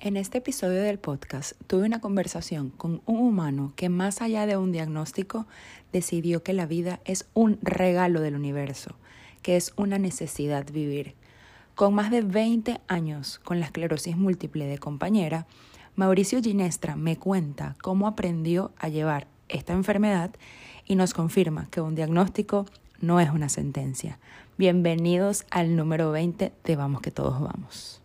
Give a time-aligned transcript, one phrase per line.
[0.00, 4.56] En este episodio del podcast tuve una conversación con un humano que más allá de
[4.56, 5.48] un diagnóstico
[5.92, 8.94] decidió que la vida es un regalo del universo,
[9.42, 11.16] que es una necesidad vivir.
[11.74, 15.48] Con más de 20 años con la esclerosis múltiple de compañera,
[15.96, 20.30] Mauricio Ginestra me cuenta cómo aprendió a llevar esta enfermedad
[20.86, 22.66] y nos confirma que un diagnóstico
[23.00, 24.20] no es una sentencia.
[24.58, 28.00] Bienvenidos al número 20 de Vamos que todos vamos.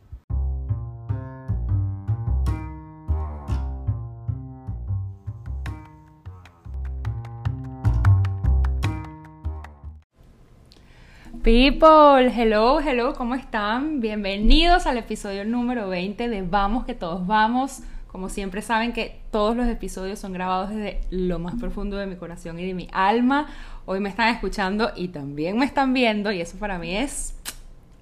[11.43, 13.99] People, hello, hello, ¿cómo están?
[13.99, 17.81] Bienvenidos al episodio número 20 de Vamos que todos vamos.
[18.07, 22.16] Como siempre saben que todos los episodios son grabados desde lo más profundo de mi
[22.16, 23.47] corazón y de mi alma.
[23.85, 27.38] Hoy me están escuchando y también me están viendo y eso para mí es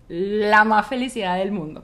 [0.07, 1.83] la más felicidad del mundo.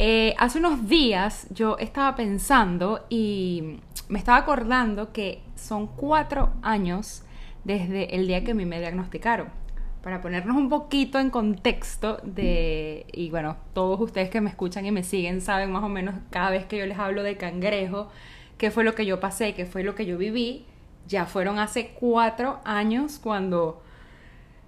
[0.00, 7.22] Eh, hace unos días yo estaba pensando y me estaba acordando que son cuatro años
[7.62, 9.61] desde el día que a mí me diagnosticaron
[10.02, 14.90] para ponernos un poquito en contexto de, y bueno, todos ustedes que me escuchan y
[14.90, 18.08] me siguen saben más o menos cada vez que yo les hablo de cangrejo,
[18.58, 20.66] qué fue lo que yo pasé, qué fue lo que yo viví,
[21.06, 23.80] ya fueron hace cuatro años cuando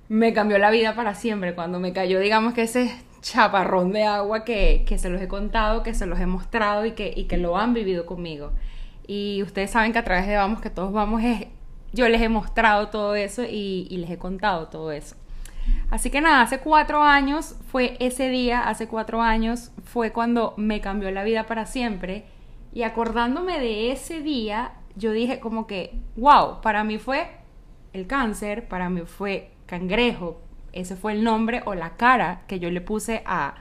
[0.08, 4.44] me cambió la vida para siempre, cuando me cayó, digamos que ese chaparrón de agua
[4.44, 7.38] que, que se los he contado, que se los he mostrado y que, y que
[7.38, 8.52] lo han vivido conmigo.
[9.06, 11.46] Y ustedes saben que a través de Vamos, que todos vamos, es,
[11.92, 15.16] yo les he mostrado todo eso y, y les he contado todo eso.
[15.90, 20.80] Así que nada, hace cuatro años fue ese día, hace cuatro años fue cuando me
[20.80, 22.24] cambió la vida para siempre.
[22.72, 27.28] Y acordándome de ese día, yo dije como que, wow, para mí fue
[27.92, 30.40] el cáncer, para mí fue cangrejo,
[30.72, 33.54] ese fue el nombre o la cara que yo le puse a,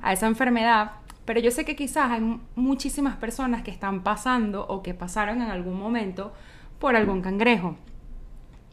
[0.00, 0.92] a esa enfermedad.
[1.24, 5.50] Pero yo sé que quizás hay muchísimas personas que están pasando o que pasaron en
[5.50, 6.32] algún momento
[6.78, 7.76] por algún cangrejo.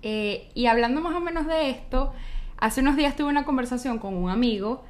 [0.01, 2.13] Eh, y hablando más o menos de esto,
[2.59, 4.83] Hace unos días tuve una conversación con un amigo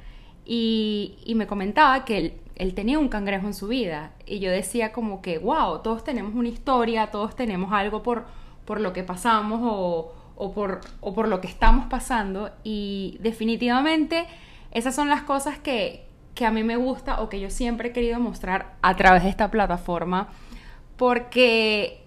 [0.44, 4.12] y, me comentaba que él, tenía un cangrejo en su vida.
[4.26, 8.26] Y yo decía como que, wow, todos tenemos una historia, todos tenemos algo por,
[8.64, 12.50] por lo que pasamos o, o, por, o por lo que estamos pasando.
[12.64, 14.26] Y definitivamente
[14.72, 17.92] esas son las cosas que, que a mí me gusta o que yo siempre he
[17.92, 20.28] querido mostrar a través de esta plataforma.
[20.96, 22.02] Porque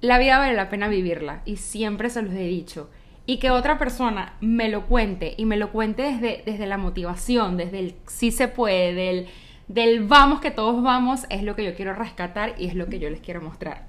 [0.00, 2.88] la vida vale la pena vivirla y siempre se los he dicho
[3.26, 7.56] y que otra persona me lo cuente y me lo cuente desde, desde la motivación,
[7.56, 9.28] desde el sí se puede, del,
[9.68, 12.98] del vamos que todos vamos, es lo que yo quiero rescatar y es lo que
[12.98, 13.86] yo les quiero mostrar.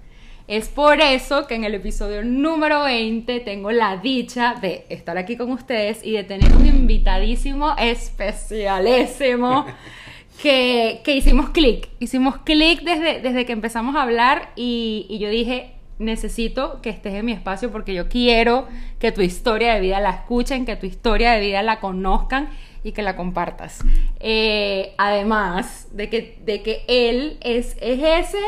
[0.47, 5.37] Es por eso que en el episodio número 20 tengo la dicha de estar aquí
[5.37, 9.65] con ustedes y de tener un invitadísimo especialísimo
[10.41, 11.89] que, que hicimos clic.
[11.99, 17.13] Hicimos clic desde, desde que empezamos a hablar y, y yo dije, necesito que estés
[17.13, 18.67] en mi espacio porque yo quiero
[18.99, 22.49] que tu historia de vida la escuchen, que tu historia de vida la conozcan
[22.83, 23.79] y que la compartas.
[24.19, 28.43] Eh, además de que, de que él es, es ese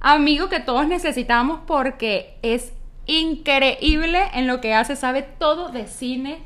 [0.00, 2.72] amigo que todos necesitamos porque es
[3.06, 6.38] increíble en lo que hace, sabe todo de cine,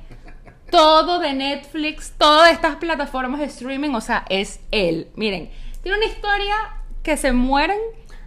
[0.71, 5.09] todo de Netflix, todas estas plataformas de streaming, o sea, es él.
[5.17, 5.51] Miren,
[5.83, 6.55] tiene una historia
[7.03, 7.79] que se mueren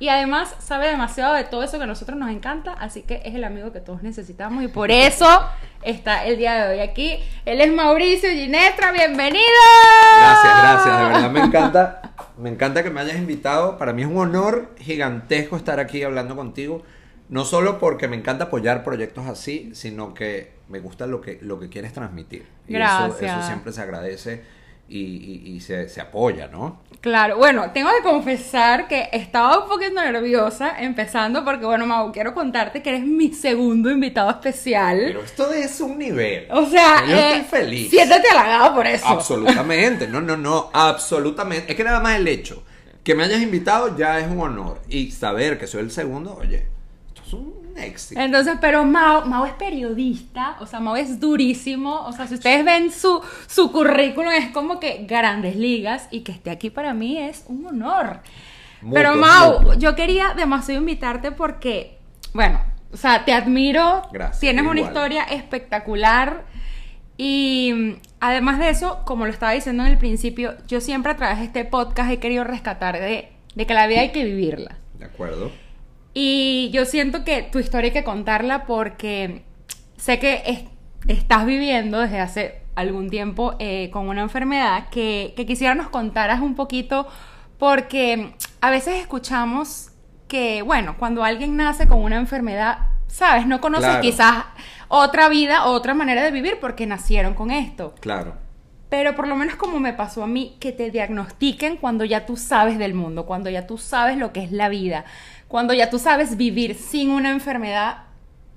[0.06, 3.34] y además sabe demasiado de todo eso que a nosotros nos encanta, así que es
[3.34, 5.26] el amigo que todos necesitamos y por eso
[5.82, 7.18] está el día de hoy aquí.
[7.44, 9.44] Él es Mauricio Ginestra, bienvenido.
[10.20, 13.80] Gracias, gracias, de verdad me encanta, me encanta que me hayas invitado.
[13.80, 16.84] Para mí es un honor gigantesco estar aquí hablando contigo.
[17.28, 21.60] No solo porque me encanta apoyar proyectos así, sino que me gusta lo que, lo
[21.60, 22.46] que quieres transmitir.
[22.68, 23.16] Y Gracias.
[23.16, 24.44] Eso, eso siempre se agradece
[24.88, 26.82] y, se, apoya, ¿no?
[27.02, 32.34] Claro, bueno, tengo que confesar que estaba un poquito nerviosa empezando porque, bueno, Mau, quiero
[32.34, 35.02] contarte que eres mi segundo invitado especial.
[35.06, 36.48] Pero esto es un nivel.
[36.52, 37.90] O sea, yo estoy eh, feliz.
[37.90, 39.08] Siéntate halagado por eso.
[39.08, 41.72] Absolutamente, no, no, no, absolutamente.
[41.72, 42.64] Es que nada más el hecho
[43.04, 44.82] que me hayas invitado ya es un honor.
[44.90, 46.66] Y saber que soy el segundo, oye,
[47.08, 52.28] esto es un entonces, pero Mao, es periodista, o sea, Mao es durísimo, o sea,
[52.28, 56.70] si ustedes ven su, su currículum es como que grandes ligas y que esté aquí
[56.70, 58.22] para mí es un honor.
[58.94, 61.98] pero Mao, yo quería demasiado invitarte porque,
[62.34, 62.62] bueno,
[62.94, 64.04] o sea, te admiro,
[64.40, 66.46] tienes una historia espectacular
[67.18, 71.40] y además de eso, como lo estaba diciendo en el principio, yo siempre a través
[71.40, 74.78] de este podcast he querido rescatar de, de que la vida hay que vivirla.
[74.98, 75.52] De acuerdo.
[76.18, 79.44] Y yo siento que tu historia hay que contarla porque
[79.98, 80.66] sé que
[81.10, 86.40] estás viviendo desde hace algún tiempo eh, con una enfermedad que, que quisiera nos contaras
[86.42, 87.06] un poquito
[87.60, 89.92] porque a veces escuchamos
[90.30, 93.46] que, bueno, cuando alguien nace con una enfermedad, ¿sabes?
[93.46, 94.02] No conoce Claro.
[94.02, 94.46] quizás
[94.88, 97.94] otra vida, otra manera de vivir porque nacieron con esto.
[98.00, 98.36] Claro.
[98.88, 102.38] Pero por lo menos como me pasó a mí, que te diagnostiquen cuando ya tú
[102.38, 105.06] sabes del mundo, cuando ya tú sabes lo que es la vida,
[105.56, 108.00] cuando ya tú sabes vivir sin una enfermedad,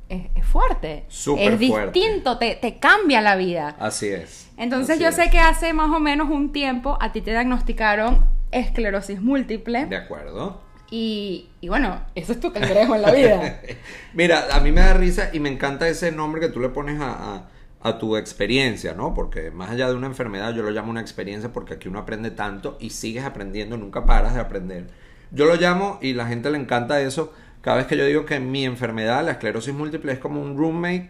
[0.08, 1.04] es, es fuerte.
[1.06, 1.96] Súper es fuerte.
[2.00, 3.76] distinto, te, te cambia la vida.
[3.78, 4.50] Así es.
[4.56, 5.14] Entonces Así yo es.
[5.14, 9.86] sé que hace más o menos un tiempo a ti te diagnosticaron esclerosis múltiple.
[9.86, 10.60] De acuerdo.
[10.90, 13.60] Y, y bueno, eso es tu cangrejo en la vida.
[14.12, 17.00] Mira, a mí me da risa y me encanta ese nombre que tú le pones
[17.00, 17.48] a, a-
[17.80, 19.14] a tu experiencia, ¿no?
[19.14, 22.32] Porque más allá de una enfermedad, yo lo llamo una experiencia porque aquí uno aprende
[22.32, 24.88] tanto y sigues aprendiendo, nunca paras de aprender.
[25.30, 27.32] Yo lo llamo y la gente le encanta eso.
[27.60, 31.08] Cada vez que yo digo que mi enfermedad, la esclerosis múltiple, es como un roommate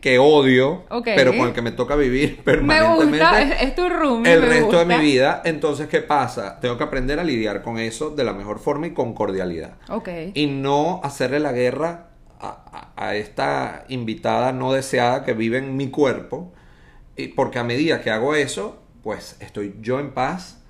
[0.00, 0.84] que odio,
[1.16, 4.24] pero con el que me toca vivir Me permanentemente gusta, es, es tu room.
[4.26, 5.42] el me resto de mi vida.
[5.44, 6.60] Entonces, ¿qué pasa?
[6.60, 9.76] Tengo que aprender a lidiar con eso de la mejor forma y con cordialidad.
[9.88, 10.08] Ok.
[10.34, 12.08] Y no hacerle la guerra
[12.40, 16.52] a, a- a esta invitada no deseada que vive en mi cuerpo.
[17.16, 20.62] Y porque a medida que hago eso, pues estoy yo en paz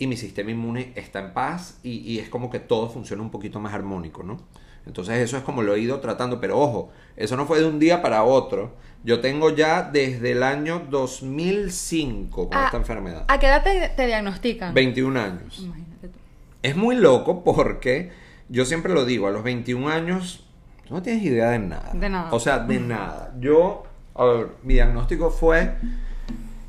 [0.00, 3.30] y mi sistema inmune está en paz y, y es como que todo funciona un
[3.30, 4.38] poquito más armónico, ¿no?
[4.86, 7.78] Entonces eso es como lo he ido tratando, pero ojo, eso no fue de un
[7.78, 8.74] día para otro.
[9.04, 13.24] Yo tengo ya desde el año 2005 con Ah, esta enfermedad.
[13.28, 14.74] ¿A qué edad te, te diagnostican?
[14.74, 15.58] 21 años.
[15.60, 16.18] Imagínate tú.
[16.62, 18.10] Es muy loco porque
[18.48, 20.44] yo siempre lo digo, a los 21 años
[20.86, 21.92] tú no tienes idea de nada.
[21.94, 22.32] De nada.
[22.32, 23.34] O sea, de nada.
[23.38, 25.74] Yo, a ver, mi diagnóstico fue,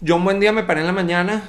[0.02, 1.44] yo un buen día me paré en la mañana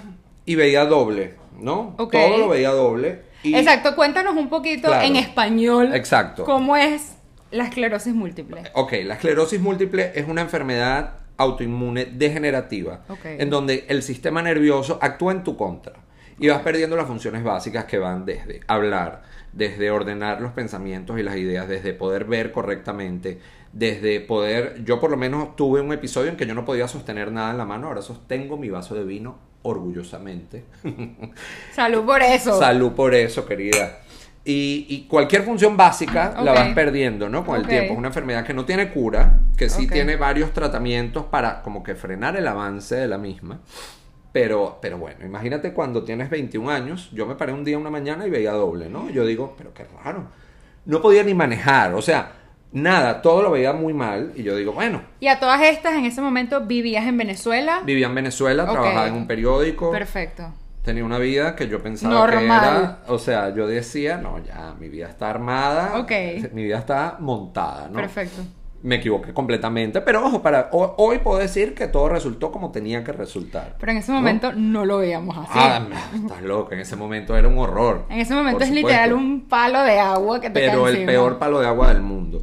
[0.47, 1.95] y veía doble, ¿no?
[1.97, 3.23] Todo lo veía doble.
[3.43, 5.05] y- Exacto, cuéntanos un poquito Claro.
[5.07, 5.95] en español.
[5.95, 6.45] Exacto.
[6.45, 7.15] ¿Cómo es
[7.51, 8.63] la esclerosis múltiple?
[8.75, 13.25] Ok, la esclerosis múltiple es una enfermedad autoinmune degenerativa, Ok.
[13.25, 15.95] en donde el sistema nervioso actúa en tu contra
[16.39, 19.23] y vas perdiendo las funciones básicas que van desde hablar,
[19.53, 23.41] desde ordenar los pensamientos y las ideas, desde poder ver correctamente,
[23.73, 27.33] desde poder, yo por lo menos tuve un episodio en que yo no podía sostener
[27.33, 30.65] nada en la mano, ahora sostengo mi vaso de vino orgullosamente.
[31.75, 32.59] Salud por eso.
[32.59, 33.99] Salud por eso, querida.
[34.45, 37.45] Y, y cualquier función básica la vas perdiendo, ¿no?
[37.45, 37.93] Con el tiempo.
[37.93, 41.95] Es una enfermedad que no tiene cura, que sí tiene varios tratamientos para como que
[41.95, 43.61] frenar el avance de la misma.
[44.33, 48.27] Pero, pero bueno, imagínate cuando tienes 21 años, yo me paré un día una mañana
[48.27, 49.11] y veía doble, ¿no?
[49.11, 50.25] Yo digo, pero qué raro.
[50.87, 52.33] No podía ni manejar, o sea,
[52.73, 54.33] nada, todo lo veía muy mal.
[54.35, 57.81] Y yo digo, bueno, Y a todas estas, en ese momento, vivías en Venezuela.
[57.85, 59.91] vivía en Venezuela, trabajaba en un periódico.
[59.91, 60.53] Perfecto.
[60.83, 64.89] Tenía una vida que yo pensaba que era, o sea, yo decía, no, ya, mi
[64.89, 66.11] vida está armada, Ok.
[66.53, 67.95] mi vida está montada, ¿no?
[68.01, 68.43] Perfecto.
[68.85, 73.05] Me equivoqué completamente, pero ojo, para ho- hoy puedo decir que todo resultó como tenía
[73.05, 73.77] que resultar.
[73.79, 75.51] Pero en ese momento no, lo veíamos así.
[75.55, 78.07] Ah, estás loco, en ese momento era un horror.
[78.11, 78.89] en ese momento es supuesto.
[78.89, 82.43] literal un palo de agua que te Pero el peor palo de agua del mundo.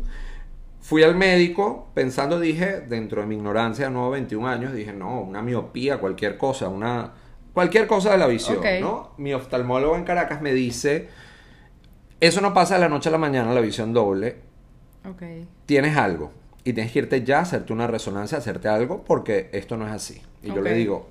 [0.80, 5.22] Fui al médico pensando, dije, dentro de mi ignorancia de nuevo 21 años, dije, no,
[5.22, 7.12] una miopía, cualquier cosa, una
[7.54, 8.66] cualquier cosa de la visión, Ok.
[8.80, 9.12] ¿no?
[9.18, 11.10] Mi oftalmólogo en Caracas me dice,
[12.22, 14.38] eso no pasa de la noche a la mañana, la visión doble,
[15.08, 15.24] Ok.
[15.66, 16.32] tienes algo
[16.64, 19.94] y tienes que irte ya a hacerte una resonancia, hacerte algo, porque esto no es
[19.94, 20.22] así.
[20.44, 21.08] Y yo le digo,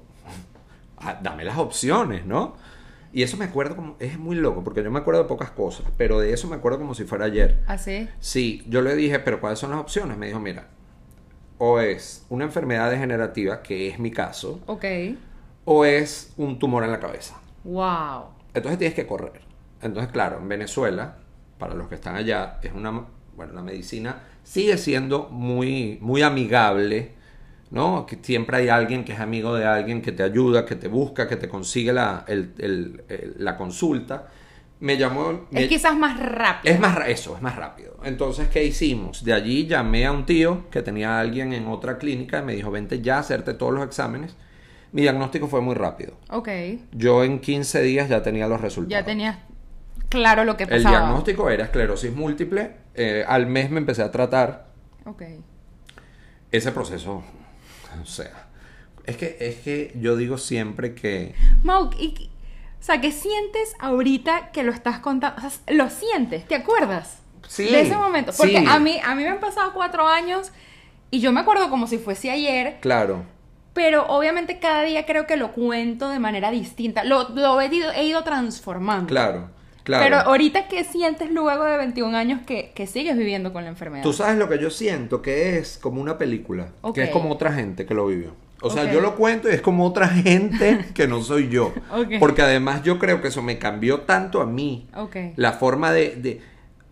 [0.99, 2.55] "Ah, dame las opciones, ¿no?
[3.13, 5.87] Y eso me acuerdo como, es muy loco, porque yo me acuerdo de pocas cosas,
[5.97, 7.63] pero de eso me acuerdo como si fuera ayer.
[7.67, 8.09] Así.
[8.21, 10.19] Sí, yo le dije, pero ¿cuáles son las opciones?
[10.19, 10.67] Me dijo, mira,
[11.57, 14.85] o es una enfermedad degenerativa, que es mi caso, Ok.
[15.65, 17.41] o es un tumor en la cabeza.
[17.65, 18.27] Wow.
[18.55, 19.41] Entonces tienes que correr.
[19.81, 21.17] Entonces, claro, en Venezuela,
[21.59, 23.07] para los que están allá, es una,
[23.39, 27.13] bueno, la medicina sigue siendo muy, muy amigable,
[27.71, 28.05] ¿no?
[28.05, 31.27] Que siempre hay alguien que es amigo de alguien que te ayuda, que te busca,
[31.29, 34.27] que te consigue la, el- el- el- la consulta.
[34.81, 35.47] Me llamó...
[35.53, 36.73] Es quizás más rápido.
[36.75, 37.97] es más, eso, es más rápido.
[38.05, 39.25] Entonces, ¿qué hicimos?
[39.25, 42.55] De allí llamé a un tío que tenía a alguien en otra clínica y me
[42.55, 44.37] dijo, vente ya a hacerte todos los exámenes.
[44.93, 46.15] Mi diagnóstico fue muy rápido.
[46.31, 46.49] Ok.
[46.93, 49.01] Yo en 15 días ya tenía los resultados.
[49.01, 49.37] Ya tenías
[50.09, 50.91] claro lo que El pasaba.
[50.99, 52.73] diagnóstico era esclerosis múltiple.
[52.95, 54.67] Eh, al mes me empecé a tratar.
[55.05, 55.23] Ok.
[56.51, 57.23] Ese proceso,
[58.01, 58.47] o sea,
[59.05, 61.35] es que, es que yo digo siempre que...
[61.63, 62.31] Mau, y-
[62.81, 65.37] o sea, ¿qué sientes ahorita que lo estás contando?
[65.45, 67.19] O sea, lo sientes, ¿te acuerdas?
[67.47, 68.33] Sí, De ese momento.
[68.37, 68.65] Porque sí.
[68.69, 70.53] a, mí, a mí me han pasado cuatro años
[71.11, 73.25] y yo me acuerdo como si fuese ayer, Claro,
[73.75, 77.05] pero obviamente cada día creo que lo cuento de manera distinta.
[77.05, 79.07] Lo, lo he, ido, he ido transformando.
[79.07, 79.51] claro,
[79.89, 80.05] claro.
[80.05, 84.03] Pero ahorita, ¿qué sientes luego de 21 años que, que sigues viviendo con la enfermedad?
[84.05, 87.53] Tú sabes lo que yo siento, que es como una película, que es como otra
[87.53, 88.33] gente que lo vivió.
[88.61, 91.73] O sea, yo lo cuento y es como otra gente que no soy yo.
[92.21, 94.89] Porque además yo creo que eso me cambió tanto a mí.
[95.37, 96.41] La forma de, de-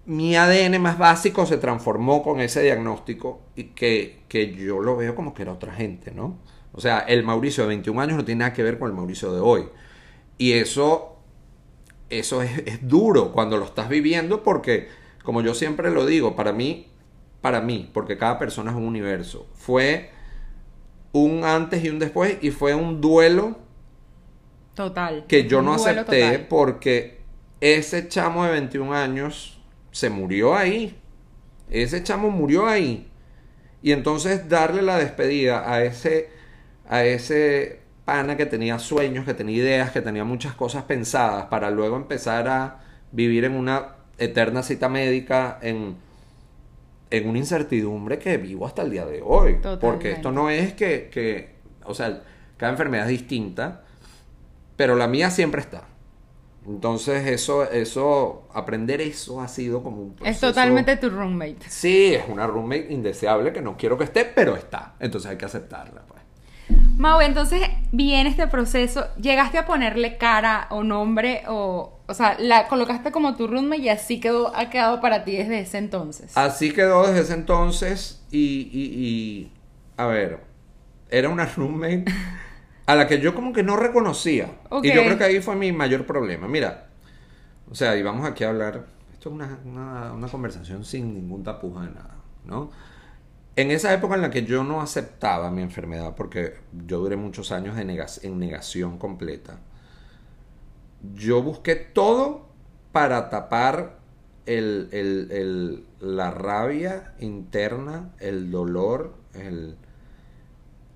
[0.07, 5.15] Mi ADN más básico se transformó con ese diagnóstico y que, que yo lo veo
[5.17, 6.39] como que era otra gente, ¿no?
[6.73, 9.33] O sea, el Mauricio de 21 años no tiene nada que ver con el Mauricio
[9.33, 9.65] de hoy.
[10.39, 11.16] Y eso,
[12.11, 14.89] eso es, es duro cuando lo estás viviendo porque,
[15.25, 16.89] como yo siempre lo digo, para mí,
[17.41, 20.11] para mí, porque cada persona es un universo, fue
[21.13, 23.59] un antes y un después y fue un duelo
[24.75, 25.27] Total.
[25.27, 26.47] que yo no acepté total.
[26.49, 27.21] porque
[27.61, 29.59] ese chamo de 21 años
[29.91, 30.97] se murió ahí.
[31.71, 33.09] Ese chamo murió ahí.
[33.83, 36.31] Y entonces darle la despedida a ese
[36.89, 41.71] a ese pana que tenía sueños, que tenía ideas, que tenía muchas cosas pensadas para
[41.71, 42.81] luego empezar a
[43.13, 45.97] vivir en una eterna cita médica en
[47.11, 49.59] en una incertidumbre que vivo hasta el día de hoy.
[49.81, 52.23] Porque esto no es que, que, o sea,
[52.57, 53.83] cada enfermedad es distinta,
[54.77, 55.85] pero la mía siempre está.
[56.67, 61.59] Entonces eso, eso, aprender eso ha sido como un Es proceso- totalmente tu roommate.
[61.69, 64.95] Sí, es una roommate indeseable que no quiero que esté, pero está.
[64.99, 66.23] Entonces hay que aceptarla, pues.
[66.97, 67.61] Mau, entonces
[67.93, 73.37] viene este proceso, llegaste a ponerle cara o nombre o, o sea, la colocaste como
[73.37, 76.33] tu roommate y así quedó, ha quedado para ti desde ese entonces.
[76.35, 79.53] Así quedó desde ese entonces y, y- y,
[79.99, 80.41] a ver,
[81.11, 82.05] era una roommate
[82.87, 84.51] a la que yo como que no reconocía.
[84.83, 86.49] Y yo creo que ahí fue mi mayor problema.
[86.49, 86.87] Mira,
[87.71, 91.43] o sea, y vamos aquí a hablar, esto es una, una, una conversación sin ningún
[91.45, 92.71] tapujo de nada, ¿no?
[93.57, 96.55] En esa época en la que yo no aceptaba mi enfermedad, porque
[96.87, 99.59] yo duré muchos años de negas- en negación completa,
[101.15, 102.47] yo busqué todo
[102.93, 103.97] para tapar
[104.47, 109.77] el, el- el- la rabia interna, el dolor, el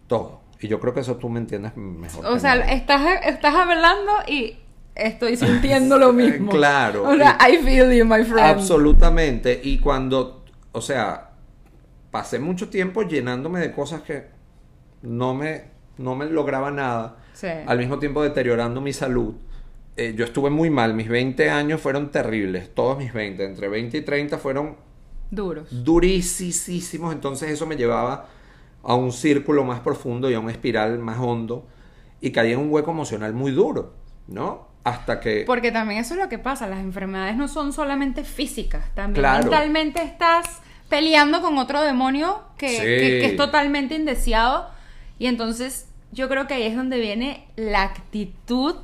[0.07, 0.41] todo.
[0.61, 2.27] Y yo creo que eso tú me entiendes mejor.
[2.27, 2.75] o sea, nadie.
[2.75, 4.59] estás, estás hablando y
[4.95, 6.51] estoy sintiendo lo mismo.
[6.53, 7.09] Claro.
[7.09, 8.41] O sea, I feel you, my friend.
[8.59, 9.59] Absolutamente.
[9.65, 11.30] Y cuando, o sea,
[12.11, 14.27] pasé mucho tiempo llenándome de cosas que
[15.03, 15.65] no me,
[15.99, 17.17] no me lograba nada.
[17.33, 17.49] Sí.
[17.67, 19.35] Al mismo tiempo deteriorando mi salud.
[19.97, 20.95] Eh, yo estuve muy mal.
[20.95, 22.75] Mis 20 años fueron terribles.
[22.75, 23.45] Todos mis 20.
[23.45, 24.77] Entre 20 y 30 fueron
[25.31, 25.69] Duros.
[25.71, 27.13] durísimos.
[27.13, 28.29] Entonces eso me llevaba
[28.83, 31.67] a un círculo más profundo y a una espiral más hondo.
[32.21, 33.95] Y caí en un hueco emocional muy duro,
[34.29, 34.69] ¿no?
[34.85, 35.45] Hasta que...
[35.47, 39.43] Porque también eso es lo que pasa, las enfermedades no son solamente físicas, también Claro.
[39.45, 42.77] mentalmente estás peleando con otro demonio que, Sí.
[42.79, 44.69] que- que es totalmente indeseado
[45.19, 48.75] y entonces yo creo que ahí es donde viene la actitud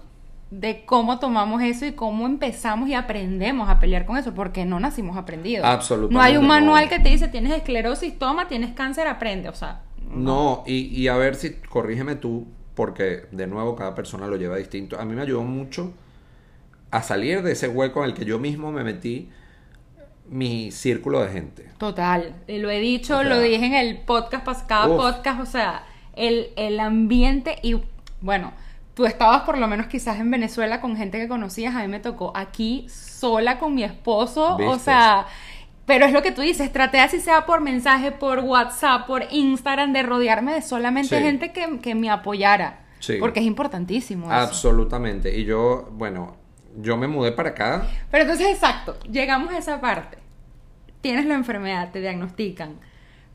[0.51, 4.79] de cómo tomamos eso y cómo empezamos y aprendemos a pelear con eso, porque no
[4.79, 5.67] nacimos aprendidos.
[5.67, 6.49] Absolutamente No hay un no.
[6.49, 9.83] manual que te dice tienes esclerosis, toma, tienes cáncer, aprende, o sea.
[10.09, 12.47] No, y, y a ver si, corrígeme tú,
[12.77, 15.01] porque de nuevo cada persona lo lleva distinto.
[15.01, 15.93] A mí me ayudó mucho
[16.93, 19.29] a salir de ese hueco en el que yo mismo me metí
[20.29, 21.71] mi círculo de gente.
[21.79, 24.97] Total, lo he dicho, O sea, lo dije en el podcast, cada uf.
[24.97, 27.77] podcast, o sea, el, el ambiente y
[28.21, 28.53] bueno,
[28.95, 32.01] tú estabas por lo menos quizás en Venezuela con gente que conocías, a mí me
[32.01, 35.27] tocó aquí sola con mi esposo, o sea,
[35.85, 39.93] pero es lo que tú dices, traté así sea por mensaje, por WhatsApp, por Instagram,
[39.93, 41.23] de rodearme de solamente Sí.
[41.23, 43.19] gente que, que me apoyara, Sí.
[43.21, 44.27] porque es importantísimo.
[44.27, 44.35] eso.
[44.35, 45.39] Absolutamente.
[45.39, 46.37] Y yo, bueno,
[46.77, 47.87] yo me mudé para acá.
[48.11, 50.19] Pero entonces, exacto, llegamos a esa parte.
[51.01, 52.79] Tienes la enfermedad, te diagnostican.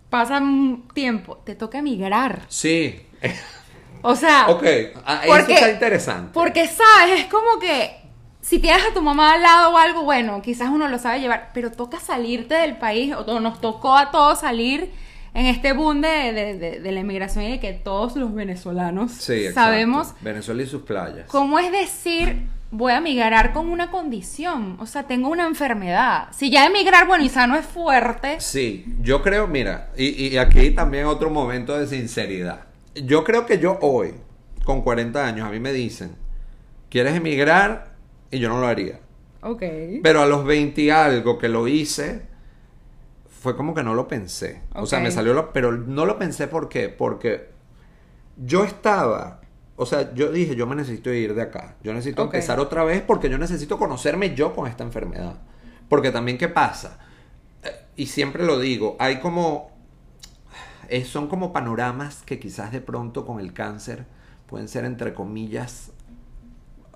[0.09, 2.41] Pasa un tiempo, te toca emigrar.
[2.49, 3.01] Sí.
[4.01, 4.63] O sea, ok,
[5.05, 6.31] ah, eso porque- está interesante.
[6.33, 7.97] porque sabes, es como que
[8.41, 11.51] si tienes a tu mamá al lado o algo, bueno, quizás uno lo sabe llevar,
[11.53, 14.91] pero toca salirte del país, o nos tocó a todos salir
[15.33, 19.11] en este boom de, de- de- de la emigración y de que todos los venezolanos
[19.13, 21.27] Sí, sabemos Venezuela y sus playas.
[21.27, 24.77] ¿Cómo es decir, voy a migrar con una condición?
[24.79, 26.29] O sea, tengo una enfermedad.
[26.31, 28.39] Si ya emigrar, bueno, y sano es fuerte.
[28.39, 32.65] Sí, yo creo, mira, y, y aquí también otro momento de sinceridad.
[32.95, 34.13] Yo creo que yo hoy,
[34.63, 36.15] con 40 años, a mí me dicen,
[36.89, 37.95] ¿quieres emigrar?
[38.31, 38.99] Y yo no lo haría.
[39.41, 39.63] Ok.
[40.03, 42.21] Pero a los 20 y algo que lo hice,
[43.41, 44.61] fue como que no lo pensé.
[44.73, 45.51] O sea, me salió lo...
[45.51, 46.89] Pero no lo pensé ¿por qué?
[46.89, 47.49] Porque
[48.37, 49.40] yo estaba...
[49.81, 51.73] O sea, yo dije, yo me necesito ir de acá.
[51.83, 55.37] Yo necesito empezar otra vez porque yo necesito conocerme yo con esta enfermedad.
[55.89, 56.99] Porque también, ¿qué pasa?
[57.63, 59.71] Eh, Y siempre lo digo, hay como...
[60.87, 64.05] eh, son como panoramas que quizás de pronto con el cáncer
[64.45, 65.91] pueden ser, entre comillas,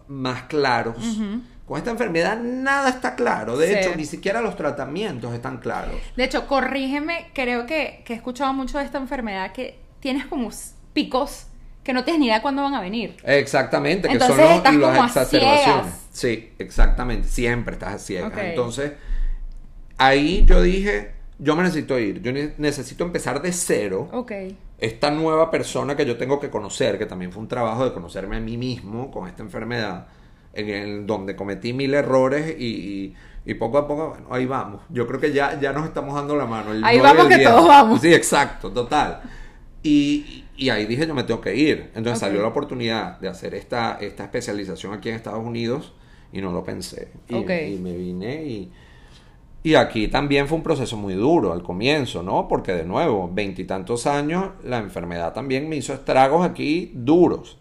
[0.07, 0.97] más claros.
[1.65, 3.57] Con esta enfermedad nada está claro.
[3.57, 3.73] De Sí.
[3.73, 5.95] hecho, ni siquiera los tratamientos están claros.
[6.15, 10.49] De hecho, corrígeme, creo que, que he escuchado mucho de esta enfermedad que tienes como
[10.93, 11.47] picos
[11.85, 13.15] que no tienes ni idea cuándo van a venir.
[13.23, 15.93] Exactamente, que Entonces son los- estás como a las exacerbaciones.
[16.11, 18.33] Sí, exactamente, siempre estás a ciegas.
[18.37, 18.91] Entonces,
[19.97, 24.09] ahí yo dije, yo me necesito ir, yo ne- necesito empezar de cero.
[24.11, 24.31] Ok.
[24.77, 28.35] esta nueva persona que yo tengo que conocer, que también fue un trabajo de conocerme
[28.35, 30.07] a mí mismo con esta enfermedad,
[30.53, 33.15] en el donde cometí mil errores y, y-
[33.45, 34.81] y poco a poco, bueno, ahí vamos.
[34.89, 36.73] Yo creo que ya, ya nos estamos dando la mano.
[36.73, 37.49] el Ahí 9 y vamos que 10.
[37.49, 38.01] todos vamos.
[38.01, 39.21] Sí, exacto, total.
[39.81, 41.91] Y, y ahí dije, yo me tengo que ir.
[41.95, 42.19] Entonces Ok.
[42.19, 45.93] salió la oportunidad de hacer esta, esta especialización aquí en Estados Unidos
[46.31, 47.11] y no lo pensé.
[47.27, 47.51] Y, Ok.
[47.51, 48.71] y me vine y...
[49.63, 52.47] Y aquí también fue un proceso muy duro al comienzo, ¿no?
[52.47, 57.57] Porque de nuevo, veintitantos años, la enfermedad también me hizo estragos aquí duros.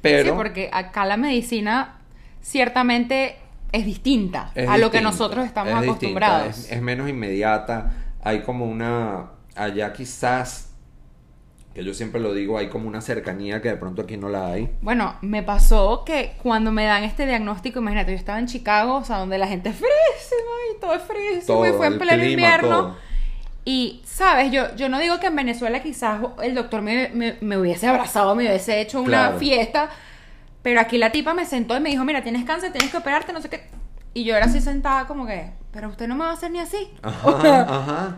[0.00, 1.98] Pero Sí, porque acá la medicina
[2.42, 3.36] ciertamente
[3.72, 6.58] es distinta es a lo que distinta, nosotros estamos es distinta, acostumbrados.
[6.58, 7.92] Es, es menos inmediata.
[8.22, 9.32] Hay como una.
[9.54, 10.67] Allá quizás,
[11.78, 14.48] que yo siempre lo digo, hay como una cercanía que de pronto aquí no la
[14.52, 14.68] hay.
[14.82, 19.04] Bueno, me pasó que cuando me dan este diagnóstico, imagínate, yo estaba en Chicago, o
[19.04, 22.12] sea, donde la gente es frísima y todo es frísimo Todo, y fue en pleno
[22.24, 22.68] clima, invierno.
[22.68, 22.96] todo.
[23.64, 24.50] Y, ¿sabes?
[24.50, 28.34] Yo, yo no digo que en Venezuela quizás el doctor me, me- me hubiese abrazado,
[28.34, 29.38] me hubiese hecho una Claro.
[29.38, 29.90] fiesta,
[30.62, 33.32] pero aquí la tipa me sentó y me dijo, mira, tienes cáncer, tienes que operarte,
[33.32, 33.68] no sé qué.
[34.14, 36.58] Y yo era así sentada como que, pero usted no me va a hacer ni
[36.60, 36.90] así.
[37.22, 38.16] O sea, Ajá, ajá.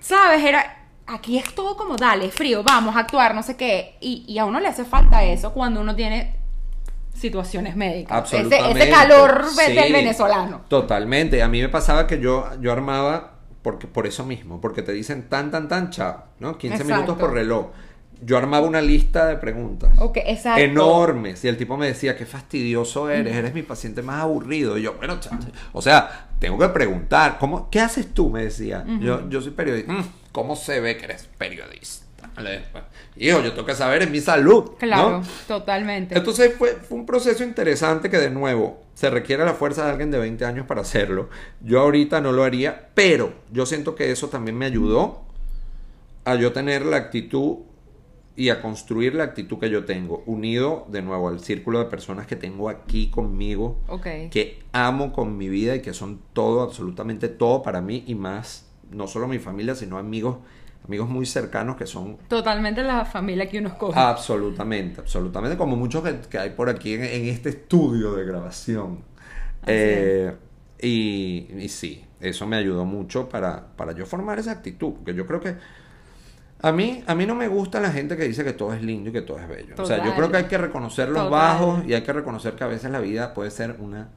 [0.00, 0.44] ¿Sabes?
[0.44, 0.78] Era.
[1.12, 3.96] Aquí es todo como, dale, frío, vamos a actuar, no sé qué.
[4.00, 6.36] Y, y a uno le hace falta eso cuando uno tiene
[7.14, 8.24] situaciones médicas.
[8.32, 8.80] Ese, Absolutamente.
[8.82, 10.62] ese calor Sí, del venezolano.
[10.68, 11.42] Totalmente.
[11.42, 15.28] A mí me pasaba que yo, yo armaba, porque, por eso mismo, porque te dicen
[15.28, 16.56] tan, tan, tan, chao, ¿no?
[16.56, 16.94] 15 Exacto.
[16.94, 17.66] minutos por reloj.
[18.24, 19.90] Yo armaba una lista de preguntas.
[19.98, 20.60] Ok, exacto.
[20.62, 21.44] Enormes.
[21.44, 24.78] Y el tipo me decía, qué fastidioso eres, eres mi paciente más aburrido.
[24.78, 25.38] Y yo, bueno, cha-
[25.72, 28.30] o sea, tengo que preguntar, ¿cómo, ¿qué haces tú?
[28.30, 28.84] Me decía.
[29.00, 29.92] yo, yo soy periodista.
[29.92, 32.06] "Mm, ¿Cómo se ve que eres periodista?
[33.16, 34.64] Hijo, yo tengo que saber en mi salud.
[34.64, 34.76] ¿no?
[34.78, 36.16] Claro, totalmente.
[36.16, 40.10] Entonces fue, fue un proceso interesante que de nuevo se requiere la fuerza de alguien
[40.10, 41.28] de 20 años para hacerlo.
[41.60, 45.22] Yo ahorita no lo haría, pero yo siento que eso también me ayudó
[46.24, 47.58] a yo tener la actitud
[48.34, 52.26] y a construir la actitud que yo tengo, unido de nuevo al círculo de personas
[52.26, 54.06] que tengo aquí conmigo, ok.
[54.30, 58.71] que amo con mi vida y que son todo, absolutamente todo para mí y más,
[58.92, 60.38] no solo mi familia, sino amigos,
[60.86, 63.98] amigos muy cercanos que son Totalmente la familia que uno escoge.
[63.98, 69.00] Absolutamente, absolutamente, como muchos que, que hay por aquí en, en este estudio de grabación.
[69.66, 70.34] Eh,
[70.80, 75.26] y, y sí, eso me ayudó mucho para, para yo formar esa actitud, porque yo
[75.26, 75.56] creo que
[76.60, 79.10] a mí, a mí no me gusta la gente que dice que todo es lindo
[79.10, 79.74] y que todo es bello.
[79.78, 81.30] O sea, yo creo que hay que reconocer los Total.
[81.30, 84.10] bajos y hay que reconocer que a veces la vida puede ser una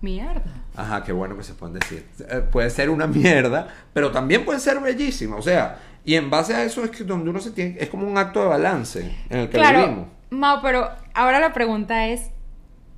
[0.00, 0.54] Mierda.
[0.76, 2.06] Ajá, qué bueno que se pueden decir.
[2.28, 5.36] Eh, Puede ser una mierda, pero también puede ser bellísima.
[5.36, 8.06] O sea, y en base a eso es que donde uno se tiene, es como
[8.08, 10.08] un acto de balance en el que Claro, vivimos.
[10.30, 12.30] Mau, pero ahora la pregunta es,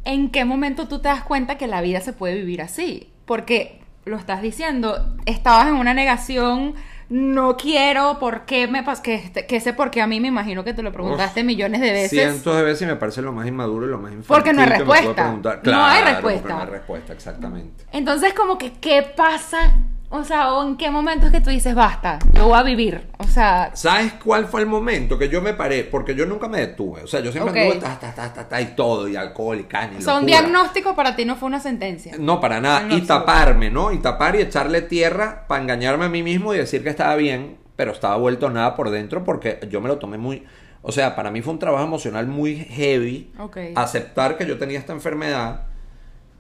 [0.05, 3.11] ¿en qué momento tú te das cuenta que la vida se puede vivir así?
[3.25, 6.75] Porque lo estás diciendo, estabas en una negación,
[7.13, 9.03] no quiero, ¿por qué me pasa?
[9.03, 11.83] Que, que ese por qué a mí me imagino que te lo preguntaste Uf, millones
[11.83, 12.11] de veces.
[12.11, 14.63] Cientos de veces y me parece lo más inmaduro y lo más infantil Porque no
[14.63, 15.39] hay respuesta.
[15.63, 16.49] No hay respuesta.
[16.49, 17.85] No hay respuesta, exactamente.
[17.93, 19.75] Entonces, como que, ¿qué pasa?
[20.15, 23.09] O sea, ¿o en qué momento es que tú dices, basta, yo voy a vivir?
[23.17, 25.85] O sea, ¿Sabes cuál fue el momento que yo me paré?
[25.85, 27.03] Porque yo nunca me detuve.
[27.03, 27.73] O sea, yo siempre Ok.
[27.73, 30.27] anduve ta, ta, ta, ta, y todo, y alcohol, y caña, y o sea, un
[30.27, 32.15] diagnóstico para ti no fue una sentencia.
[32.19, 32.95] No, para nada.
[32.95, 33.91] Y taparme, ¿no?
[33.91, 37.57] Y tapar y echarle tierra para engañarme a mí mismo y decir que estaba bien,
[37.77, 40.45] pero estaba vuelto nada por dentro porque yo me lo tomé muy...
[40.83, 43.33] O sea, para mí fue un trabajo emocional muy heavy.
[43.39, 43.57] Ok.
[43.77, 45.63] Aceptar que yo tenía esta enfermedad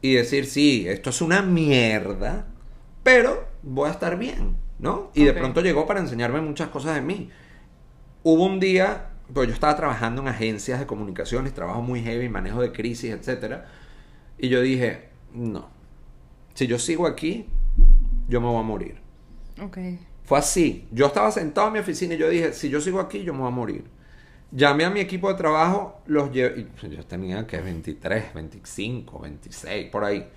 [0.02, 2.44] y decir, sí, esto es una mierda,
[3.02, 5.10] pero voy a estar bien, ¿no?
[5.14, 7.30] Y de pronto llegó para enseñarme muchas cosas de mí.
[8.22, 12.60] Hubo un día, pues yo estaba trabajando en agencias de comunicaciones, trabajo muy heavy, manejo
[12.60, 13.66] de crisis, etcétera,
[14.38, 15.70] y yo dije, no,
[16.54, 17.46] si yo sigo aquí,
[18.28, 19.00] yo me voy a morir.
[19.60, 19.78] Ok.
[20.24, 20.88] Fue así.
[20.90, 23.40] Yo estaba sentado en mi oficina y yo dije, si yo sigo aquí, yo me
[23.40, 23.84] voy a morir.
[24.50, 29.90] Llamé a mi equipo de trabajo, los llevé, pues, yo tenía que 23, 25, 26,
[29.90, 30.28] por ahí.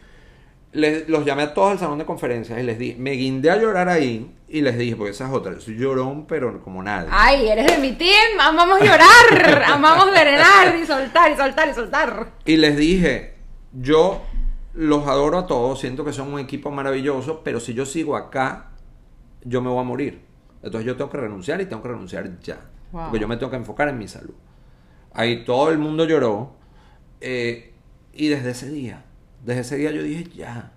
[0.76, 3.58] Les- los llamé a todos al salón de conferencias y les dije, me guindé a
[3.58, 7.08] llorar ahí y les dije, porque esa es otra, soy llorón, pero como nadie.
[7.12, 12.34] Ay, eres de mi team, amamos llorar, amamos drenar y soltar y soltar y soltar.
[12.46, 13.36] Y les dije,
[13.74, 14.22] yo
[14.74, 18.72] los adoro a todos, siento que son un equipo maravilloso, pero si yo sigo acá,
[19.44, 20.22] yo me voy a morir.
[20.62, 22.60] Entonces yo tengo que renunciar y tengo que renunciar ya.
[22.92, 23.04] Wow.
[23.06, 24.34] Porque yo me tengo que enfocar en mi salud.
[25.14, 26.56] Ahí todo el mundo lloró.
[27.22, 27.72] eh,
[28.14, 29.04] y desde ese día,
[29.46, 30.72] desde ese día yo dije, ya.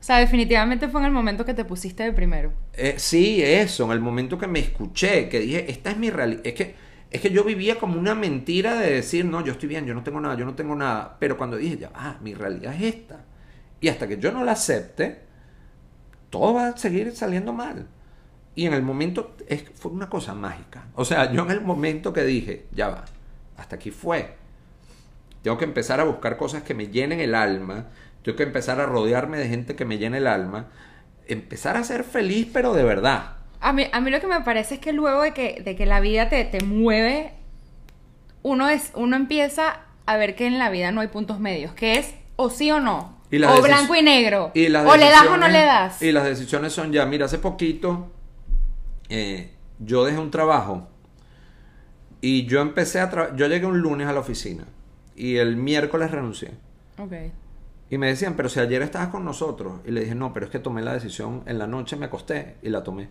[0.00, 2.52] O sea, definitivamente fue en el momento que te pusiste de primero.
[2.74, 6.42] Eh, sí, eso, en el momento que me escuché, que dije, esta es mi realidad.
[6.44, 9.86] Es que es que yo vivía como una mentira de decir, no, yo estoy bien,
[9.86, 11.16] yo no tengo nada, yo no tengo nada.
[11.18, 13.24] Pero cuando dije, ya, ah, mi realidad es esta.
[13.80, 15.22] Y hasta que yo no la acepte,
[16.28, 17.86] todo va a seguir saliendo mal.
[18.54, 20.88] Y en el momento, es, fue una cosa mágica.
[20.94, 23.04] O sea, yo en el momento que dije, ya va,
[23.56, 24.36] hasta aquí fue.
[25.42, 27.86] Tengo que empezar a buscar cosas que me llenen el alma.
[28.22, 30.66] Tengo que empezar a rodearme de gente que me llene el alma.
[31.26, 33.36] Empezar a ser feliz, pero de verdad.
[33.60, 35.86] A mí, a mí lo que me parece es que luego de que, de que
[35.86, 37.32] la vida te, te mueve,
[38.42, 41.98] uno, es, uno empieza a ver que en la vida no hay puntos medios, que
[41.98, 45.48] es o sí o no, o blanco y negro, Y o le das o no
[45.48, 46.00] le das.
[46.00, 48.10] Y las decisiones son ya, mira, hace poquito
[49.08, 50.88] eh, yo dejé un trabajo
[52.20, 54.64] y yo empecé a trabajar, yo llegué un lunes a la oficina
[55.18, 56.52] y el miércoles renuncié.
[56.98, 57.12] Ok.
[57.90, 59.80] Y me decían, pero si ayer estabas con nosotros.
[59.84, 62.56] Y le dije, no, pero es que tomé la decisión en la noche, me acosté
[62.62, 63.08] y la tomé.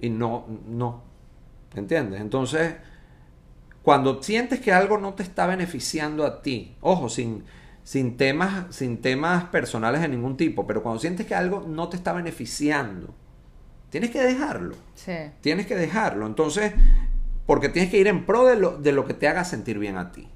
[0.00, 1.02] Y no, no.
[1.74, 2.20] ¿Entiendes?
[2.20, 2.74] Entonces,
[3.82, 7.44] cuando sientes que algo no te está beneficiando a ti, ojo, sin,
[7.82, 11.96] sin, temas, sin temas personales de ningún tipo, pero cuando sientes que algo no te
[11.96, 13.14] está beneficiando,
[13.88, 14.76] tienes que dejarlo.
[14.94, 15.16] Sí.
[15.40, 16.26] Tienes que dejarlo.
[16.26, 16.72] Entonces,
[17.46, 19.96] porque tienes que ir en pro de lo, de lo que te haga sentir bien
[19.96, 20.28] a ti.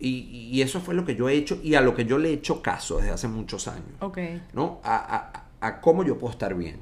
[0.00, 2.30] Y, y eso fue lo que yo he hecho y a lo que yo le
[2.30, 3.84] he hecho caso desde hace muchos años.
[4.00, 4.18] Ok.
[4.54, 4.80] ¿No?
[4.82, 6.78] A, a- a cómo yo puedo estar bien.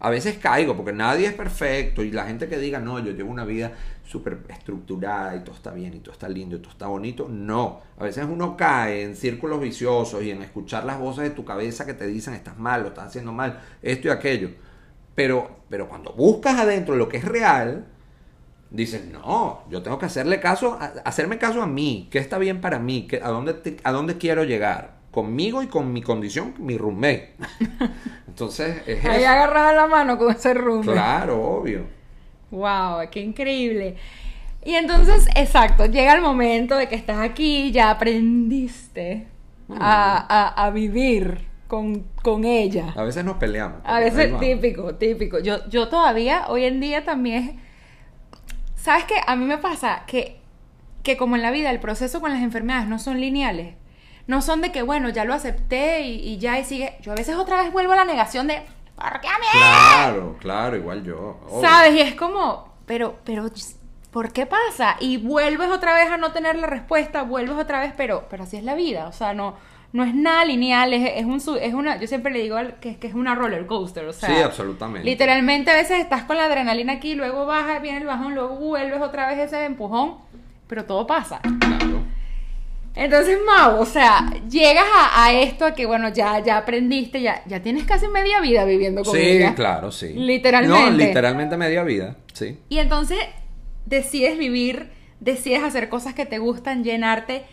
[0.00, 3.30] A veces caigo porque nadie es perfecto y la gente que diga, no, yo llevo
[3.32, 3.72] una vida
[4.06, 7.26] súper estructurada y todo está bien y todo está lindo y todo está bonito.
[7.28, 11.44] No, a veces uno cae en círculos viciosos y en escuchar las voces de tu
[11.44, 14.50] cabeza que te dicen, estás mal, lo estás haciendo mal, esto y aquello.
[15.14, 17.86] Pero, pero cuando buscas adentro lo que es real,
[18.70, 22.60] dices, no, yo tengo que hacerle caso, a- hacerme caso a mí, qué está bien
[22.60, 26.54] para mí, qué- a, dónde te- a dónde quiero llegar, conmigo y con mi condición,
[26.58, 27.34] mi roommate.
[28.28, 29.52] Entonces, es Ahí eso.
[29.74, 30.92] la mano con ese rumbo.
[30.92, 31.86] Claro, obvio.
[32.50, 33.96] Wow, qué increíble.
[34.64, 39.26] Y entonces, exacto, llega el momento de que estás aquí, ya aprendiste
[39.70, 42.92] a, a- a vivir con, con ella.
[42.96, 43.80] A veces nos peleamos.
[43.84, 45.38] A veces típico, típico.
[45.38, 47.60] Yo, yo todavía, hoy en día también.
[48.80, 49.16] ¿Sabes qué?
[49.26, 50.40] A mí me pasa que,
[51.02, 53.74] que como en la vida el proceso con las enfermedades no son lineales.
[54.26, 56.96] No son de que, bueno, ya lo acepté y, y ya y sigue.
[57.00, 58.62] Yo a veces otra vez vuelvo a la negación de,
[58.94, 59.46] ¿por qué a mí?
[59.52, 61.40] Claro, claro, igual yo.
[61.48, 61.68] obvio.
[61.68, 61.94] ¿Sabes?
[61.94, 63.50] Y es como, pero, pero,
[64.10, 64.96] ¿por qué pasa?
[65.00, 68.56] Y vuelves otra vez a no tener la respuesta, vuelves otra vez, pero, pero así
[68.56, 69.08] es la vida.
[69.08, 69.56] O sea, no,
[69.92, 73.06] no es nada lineal, es, es un, es una, yo siempre le digo que, que
[73.06, 74.04] es una roller coaster.
[74.06, 75.08] O sea, Sí, absolutamente.
[75.08, 79.00] Literalmente a veces estás con la adrenalina aquí, luego baja, viene el bajón, luego vuelves
[79.00, 80.16] otra vez ese empujón,
[80.66, 81.40] pero todo pasa.
[81.40, 82.02] Claro.
[82.94, 87.42] Entonces, Mau, o sea, llegas a, a esto a que, bueno, ya, ya aprendiste, ya,
[87.46, 89.54] ya tienes casi media vida viviendo con Sí, ella.
[89.54, 90.12] claro, sí.
[90.14, 90.90] Literalmente.
[90.90, 92.58] No, literalmente media vida, sí.
[92.68, 93.18] Y entonces
[93.86, 97.44] decides vivir, decides hacer cosas que te gustan, llenarte.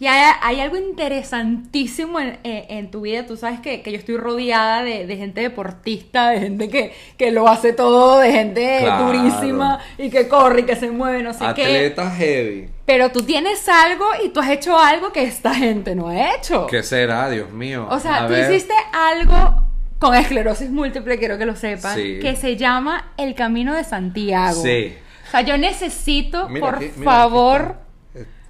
[0.00, 3.26] Y hay, hay algo interesantísimo en, en- en tu vida.
[3.26, 7.30] Tú sabes que, que yo estoy rodeada de, de gente deportista, de gente que, que
[7.30, 9.06] lo hace todo, de gente Claro.
[9.06, 11.64] durísima y que corre y que se mueve, no sé qué.
[11.64, 12.68] Atleta heavy.
[12.86, 16.66] Pero tú tienes algo y tú has hecho algo que esta gente no ha hecho.
[16.68, 17.86] ¿Qué será, Dios mío?
[17.90, 18.50] O sea, A tú ver.
[18.50, 19.64] hiciste algo
[19.98, 22.20] con esclerosis múltiple, quiero que lo sepan, Sí.
[22.20, 24.62] que se llama El Camino de Santiago.
[24.62, 24.94] Sí.
[25.26, 27.76] O sea, yo necesito, Mira por aquí, favor,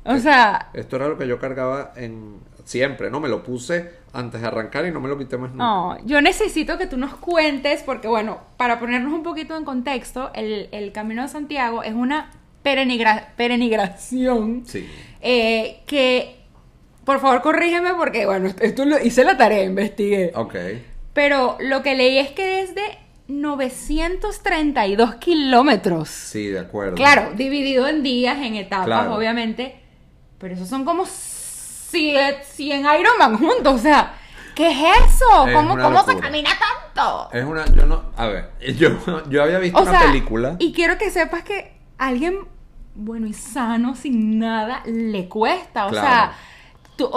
[0.09, 3.21] o sea, Esto era lo que yo cargaba en siempre, ¿no?
[3.21, 5.65] Me lo puse antes de arrancar y no me lo quité más nunca.
[5.65, 10.31] no, yo necesito que tú nos cuentes, porque bueno, para ponernos un poquito en contexto,
[10.35, 12.31] el, el Camino de Santiago es una
[12.65, 14.87] perenigra- perenigración Sí.
[15.23, 16.37] eh, que,
[17.05, 20.33] por favor, corrígeme porque, bueno, esto lo hice la tarea, investigué.
[20.35, 20.55] Ok.
[21.15, 22.83] Pero lo que leí es que es de
[23.29, 26.09] 932 kilómetros.
[26.09, 26.95] Sí, de acuerdo.
[26.95, 29.15] Claro, dividido en días, en etapas, Claro.
[29.15, 29.77] obviamente.
[30.39, 33.75] Pero esos son como 100, 100 Ironman juntos.
[33.75, 34.15] O sea,
[34.55, 34.79] ¿qué es
[35.13, 35.47] eso?
[35.47, 37.29] Es ¿Cómo, cómo se camina tanto?
[37.33, 38.91] Es una, yo no, a ver, yo,
[39.29, 40.57] yo había visto O una sea, película.
[40.59, 42.47] y quiero que sepas que alguien
[42.95, 45.87] bueno y sano, sin nada, le cuesta.
[45.87, 46.07] O Claro.
[46.07, 46.33] sea,
[46.97, 47.11] tú,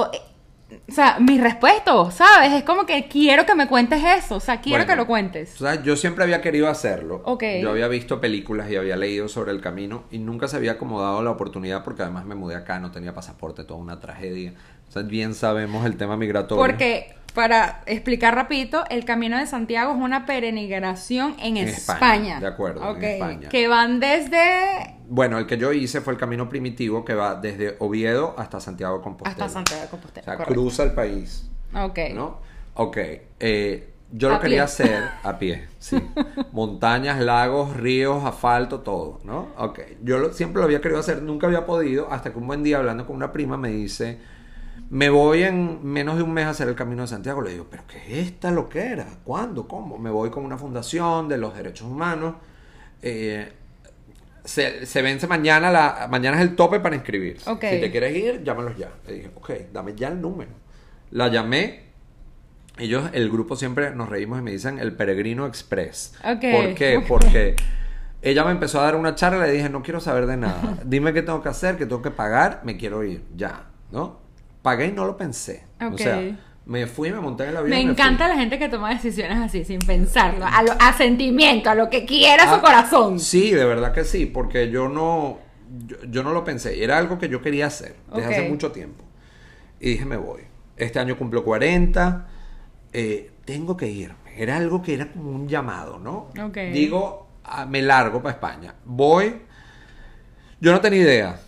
[0.87, 2.53] o, sea, mi respeto, ¿sabes?
[2.53, 4.35] Es como que quiero que me cuentes eso.
[4.35, 5.55] O sea, quiero Bueno, que lo cuentes.
[5.55, 7.21] O sea, yo siempre había querido hacerlo.
[7.25, 7.43] Ok.
[7.61, 11.21] Yo había visto películas y había leído sobre el camino y nunca se había acomodado
[11.23, 14.53] la oportunidad porque además me mudé acá, no tenía pasaporte, toda una tragedia.
[14.87, 16.61] O sea, bien sabemos el tema migratorio.
[16.61, 21.95] Porque, para explicar rapidito, el Camino de Santiago es una peregrinación en, En España.
[21.95, 23.49] España, de acuerdo, en España.
[23.49, 27.75] Que van desde Bueno, el que yo hice fue el camino primitivo que va desde
[27.79, 29.45] Oviedo hasta Santiago de Compostela.
[29.45, 30.25] hasta Santiago de O Compostela.
[30.25, 30.53] sea, correcto.
[30.53, 31.49] cruza el país.
[31.73, 31.99] Ok.
[32.13, 32.39] ¿No?
[32.75, 32.97] Ok.
[33.39, 35.97] eh, Yo lo quería hacer a pie, sí.
[36.51, 39.49] Montañas, lagos, ríos, asfalto, todo, ¿no?
[39.57, 39.79] Ok.
[40.03, 42.77] Yo lo- siempre lo había querido hacer, nunca había podido, hasta que un buen día
[42.79, 44.19] hablando con una prima me dice,
[44.91, 47.41] me voy en menos de un mes a hacer el Camino de Santiago.
[47.41, 49.07] Le digo, ¿pero qué es esta loquera?
[49.23, 49.65] ¿Cuándo?
[49.65, 49.97] ¿Cómo?
[49.97, 52.35] Me voy con una fundación de los derechos humanos.
[53.01, 53.53] Eh,
[54.43, 57.49] se, se vence mañana, la, mañana es el tope para inscribirse.
[57.49, 57.61] Ok.
[57.61, 58.91] Si te quieres ir, llámalos ya.
[59.07, 60.51] Le dije, ok, dame ya el número.
[61.11, 61.83] La llamé.
[62.77, 66.15] Ellos, el grupo siempre nos reímos y me dicen el Peregrino Express.
[66.19, 66.41] Ok.
[66.51, 67.01] ¿Por qué?
[67.07, 67.55] Porque
[68.21, 70.79] ella me empezó a dar una charla y le dije, no quiero saber de nada.
[70.83, 73.23] Dime qué tengo que hacer, qué tengo que pagar, me quiero ir.
[73.37, 74.20] Ya, ¿no?
[74.61, 75.65] Pagué y no lo pensé.
[75.81, 75.97] O Ok.
[75.97, 76.21] sea,
[76.65, 77.69] me fui, me monté en el avión.
[77.71, 81.69] Me y encanta la gente que toma decisiones así, sin pensarlo, a, lo- a sentimiento,
[81.69, 83.19] a lo que quiera su Ah, corazón.
[83.19, 85.39] Sí, de verdad que sí, porque yo no,
[85.87, 86.83] yo, yo no lo pensé.
[86.83, 89.03] Era algo que yo quería hacer desde hace mucho tiempo.
[89.79, 90.41] Y dije, me voy.
[90.77, 92.27] Este año cumplo 40,
[92.93, 94.15] eh, tengo que irme.
[94.37, 96.29] Era algo que era como un llamado, ¿no?
[96.41, 96.57] Ok.
[96.71, 98.75] Digo, ah, me largo para España.
[98.85, 99.41] Voy.
[100.59, 101.39] Yo no tenía idea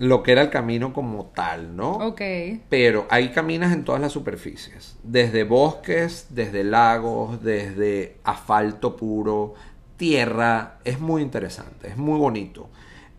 [0.00, 1.92] lo que era el camino como tal, ¿no?
[1.92, 2.22] Ok.
[2.70, 9.52] Pero hay caminas en todas las superficies, desde bosques, desde lagos, desde asfalto puro,
[9.98, 12.70] tierra, es muy interesante, es muy bonito.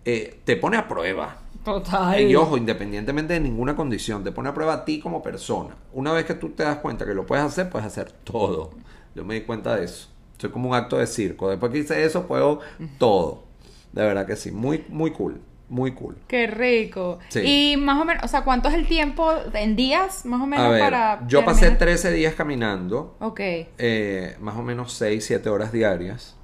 [0.03, 1.37] Eh, te pone a prueba.
[1.63, 2.19] Total.
[2.19, 5.75] Y ojo, independientemente de ninguna condición, te pone a prueba a ti como persona.
[5.93, 8.71] Una vez que tú te das cuenta que lo puedes hacer, puedes hacer todo.
[9.13, 10.07] Yo me di cuenta de eso.
[10.39, 11.47] Soy como un acto de circo.
[11.47, 12.61] Después que hice eso, puedo
[12.97, 13.43] todo.
[13.91, 14.51] De verdad que sí.
[14.51, 15.39] Muy, muy cool.
[15.71, 16.17] Muy cool.
[16.27, 17.17] Qué rico.
[17.29, 17.39] Sí.
[17.39, 20.65] Y más o menos, o sea, ¿cuánto es el tiempo en días, más o menos,
[20.65, 21.25] A ver, para.
[21.27, 21.79] yo pasé terminar?
[21.79, 23.15] 13 días caminando.
[23.21, 23.39] Ok.
[23.39, 26.35] eh, más o menos 6, 7 horas diarias.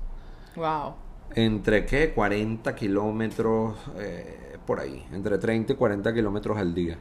[0.56, 0.96] Wow.
[1.36, 2.12] Entre qué?
[2.14, 5.06] 40 kilómetros eh, por ahí.
[5.12, 6.98] Entre 30 y 40 kilómetros al día.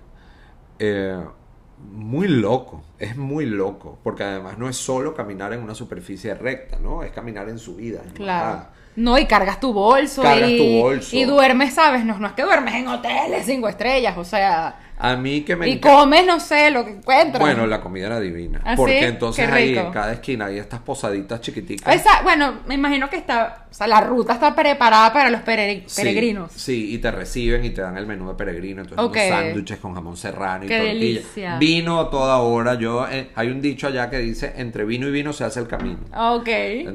[0.80, 1.16] Eh,
[1.92, 2.82] muy loco.
[2.98, 3.98] Es muy loco.
[4.02, 7.04] Porque además no es solo caminar en una superficie recta, ¿no?
[7.04, 8.02] Es caminar en subida.
[8.02, 8.66] en Claro.
[8.96, 10.22] No, y cargas tu bolso.
[10.22, 11.16] Cargas y, tu bolso.
[11.16, 12.04] Y duermes, ¿sabes?
[12.04, 14.76] No, no es que duermes en hoteles cinco estrellas, o sea.
[14.98, 17.38] A mí que me y comes, no sé, lo que encuentras.
[17.40, 18.60] Bueno, la comida era divina.
[18.64, 19.04] ¿Ah, porque sí?
[19.04, 21.94] entonces ahí en cada esquina hay estas posaditas chiquiticas.
[21.94, 25.84] Esa, bueno, me imagino que está, o sea, la ruta está preparada para los pere-
[25.86, 26.50] Sí, peregrinos.
[26.52, 28.82] Sí, y te reciben y te dan el menú de peregrino.
[28.82, 29.16] Entonces, Ok.
[29.16, 30.94] unos sándwiches con jamón serrano y Qué tortilla.
[30.94, 31.58] delicia.
[31.58, 32.74] Vino a toda hora.
[32.74, 35.66] Yo, eh, hay un dicho allá que dice: entre vino y vino se hace el
[35.68, 35.98] camino.
[36.16, 36.48] Ok,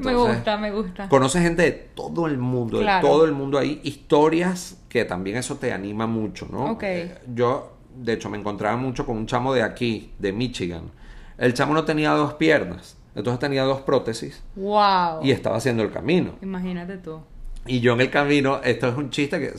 [0.04, 1.08] me gusta, me gusta.
[1.08, 3.06] Conoces gente de todo el mundo, Claro.
[3.08, 3.80] de todo el mundo ahí.
[3.84, 6.72] Historias que también eso te anima mucho, ¿no?
[6.72, 6.84] Ok.
[6.84, 10.92] Eh, yo, de hecho, me encontraba mucho con un chamo de aquí, de Michigan.
[11.38, 15.24] El chamo no tenía dos piernas, entonces tenía dos prótesis Wow.
[15.24, 16.34] y estaba haciendo el camino.
[16.42, 17.20] Imagínate tú.
[17.66, 19.54] Y yo en el camino, esto es un chiste que,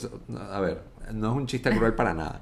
[0.51, 0.81] a ver,
[1.13, 2.41] no es un chiste cruel para nada.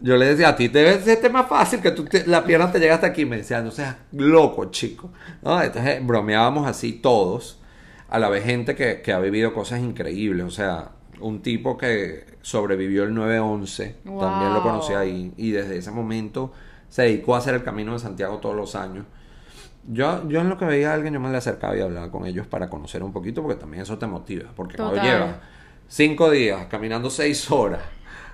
[0.00, 2.70] Yo le decía, a ti te debe ser más fácil que tú te- la pierna
[2.70, 3.24] te llega hasta aquí.
[3.24, 5.10] Me decía, no seas loco, chico.
[5.42, 5.62] ¿No?
[5.62, 7.60] Entonces bromeábamos así todos.
[8.08, 10.44] A la vez gente que, que ha vivido cosas increíbles.
[10.46, 15.32] O sea, un tipo que sobrevivió el 9-11, también lo conocí ahí.
[15.36, 16.52] Y desde ese momento
[16.88, 19.04] se dedicó a hacer el Camino de Santiago todos los años.
[19.88, 22.26] Yo, yo en lo que veía a alguien, yo me le acercaba y hablaba con
[22.26, 24.50] ellos para conocer un poquito, porque también eso te motiva.
[24.54, 25.36] Porque cuando llevas
[25.88, 27.82] cinco días caminando seis horas,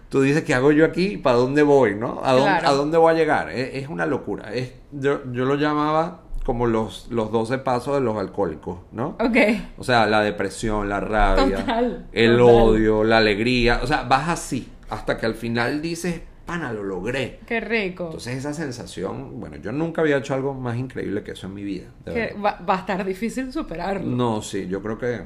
[0.08, 1.18] tú dices, ¿qué hago yo aquí?
[1.18, 1.94] ¿Para dónde voy?
[1.94, 2.20] ¿no?
[2.24, 2.68] ¿A, dónde, Claro.
[2.68, 3.50] a dónde voy a llegar?
[3.50, 4.52] Es, es una locura.
[4.54, 9.16] Es, yo, yo lo llamaba como los, los 12 pasos de los alcohólicos, ¿no?
[9.20, 9.36] Ok.
[9.78, 12.54] O sea, la depresión, la rabia, Total, el total.
[12.54, 13.80] odio, la alegría.
[13.82, 17.40] O sea, vas así, hasta que al final dices, pana, lo logré.
[17.46, 18.06] Qué rico.
[18.06, 21.62] Entonces esa sensación, bueno, yo nunca había hecho algo más increíble que eso en mi
[21.62, 21.86] vida.
[22.04, 24.04] de que va, va a estar difícil superarlo.
[24.04, 25.22] No, sí, yo creo que,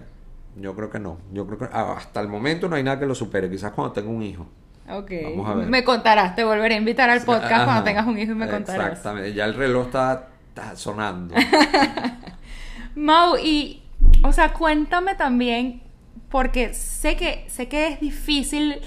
[0.57, 1.19] yo creo que no.
[1.33, 3.51] Yo creo que ah, hasta el momento no hay nada que lo supere.
[3.51, 4.47] Quizás cuando tenga un hijo.
[4.89, 5.11] Ok.
[5.25, 5.69] Vamos a ver.
[5.69, 8.49] Me contarás, te volveré a invitar al podcast Ajá, cuando tengas un hijo y me
[8.49, 8.89] contarás.
[8.93, 9.33] Exactamente.
[9.35, 11.35] Ya el reloj está, está sonando.
[12.95, 13.83] Mau, y,
[14.23, 15.83] o sea, cuéntame también,
[16.31, 18.81] porque sé que, sé que es difícil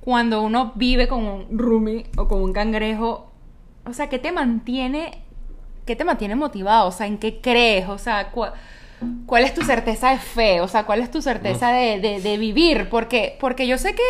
[0.00, 3.30] cuando uno vive con un roomie o con un cangrejo.
[3.86, 5.22] O sea, ¿qué te mantiene,
[5.86, 6.88] qué te mantiene motivado?
[6.88, 7.88] O sea, ¿en qué crees?
[7.88, 8.46] O sea, cu-
[9.26, 10.60] ¿cuál es tu certeza de fe?
[10.60, 12.88] O sea, ¿cuál es tu certeza de, de- de vivir?
[12.90, 14.02] Porque, porque yo sé que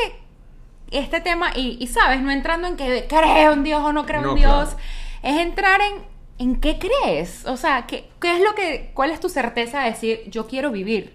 [0.90, 4.20] este tema, y, y sabes, no entrando en que creo en Dios o no creo
[4.22, 4.78] No, en Dios, claro.
[5.22, 7.46] es entrar en, en qué crees.
[7.46, 10.70] O sea, ¿qué, qué es lo que, cuál es tu certeza de decir, yo quiero
[10.70, 11.14] vivir?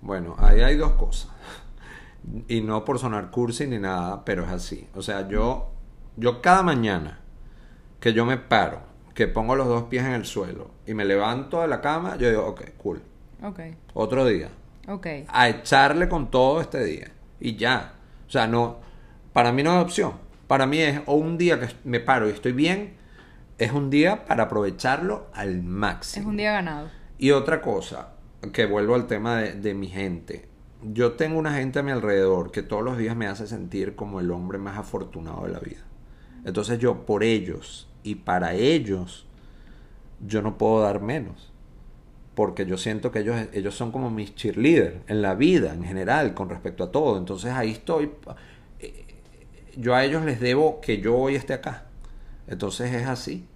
[0.00, 1.30] Bueno, ahí hay dos cosas.
[2.48, 4.88] Y no por sonar cursi ni nada, pero es así.
[4.94, 5.70] O sea, yo,
[6.16, 7.20] yo cada mañana
[8.00, 8.80] que yo me paro,
[9.14, 12.28] que pongo los dos pies en el suelo y me levanto de la cama, yo
[12.28, 13.02] digo, ok, cool.
[13.42, 13.60] Ok,
[13.94, 14.50] Otro día.
[14.88, 15.06] ok.
[15.28, 17.10] A echarle con todo este día.
[17.40, 17.94] Y ya.
[18.28, 18.76] O sea, no.
[19.32, 20.12] Para mí no es opción.
[20.46, 22.94] Para mí es o un día que me paro y estoy bien,
[23.64, 26.22] es un día para aprovecharlo al máximo.
[26.22, 26.90] Es un día ganado.
[27.18, 28.14] Y otra cosa,
[28.52, 30.48] que vuelvo al tema de, de mi gente.
[30.82, 34.20] Yo tengo una gente a mi alrededor que todos los días me hace sentir como
[34.20, 35.82] el hombre más afortunado de la vida.
[36.44, 39.26] Entonces yo por ellos y para ellos,
[40.26, 41.52] yo no puedo dar menos.
[42.34, 46.34] Porque yo siento que ellos, ellos son como mis cheerleaders en la vida en general
[46.34, 47.18] con respecto a todo.
[47.18, 48.10] Entonces ahí estoy.
[48.80, 49.04] eh,
[49.76, 51.86] Yo a ellos les debo que yo hoy esté acá.
[52.46, 53.46] Entonces es así.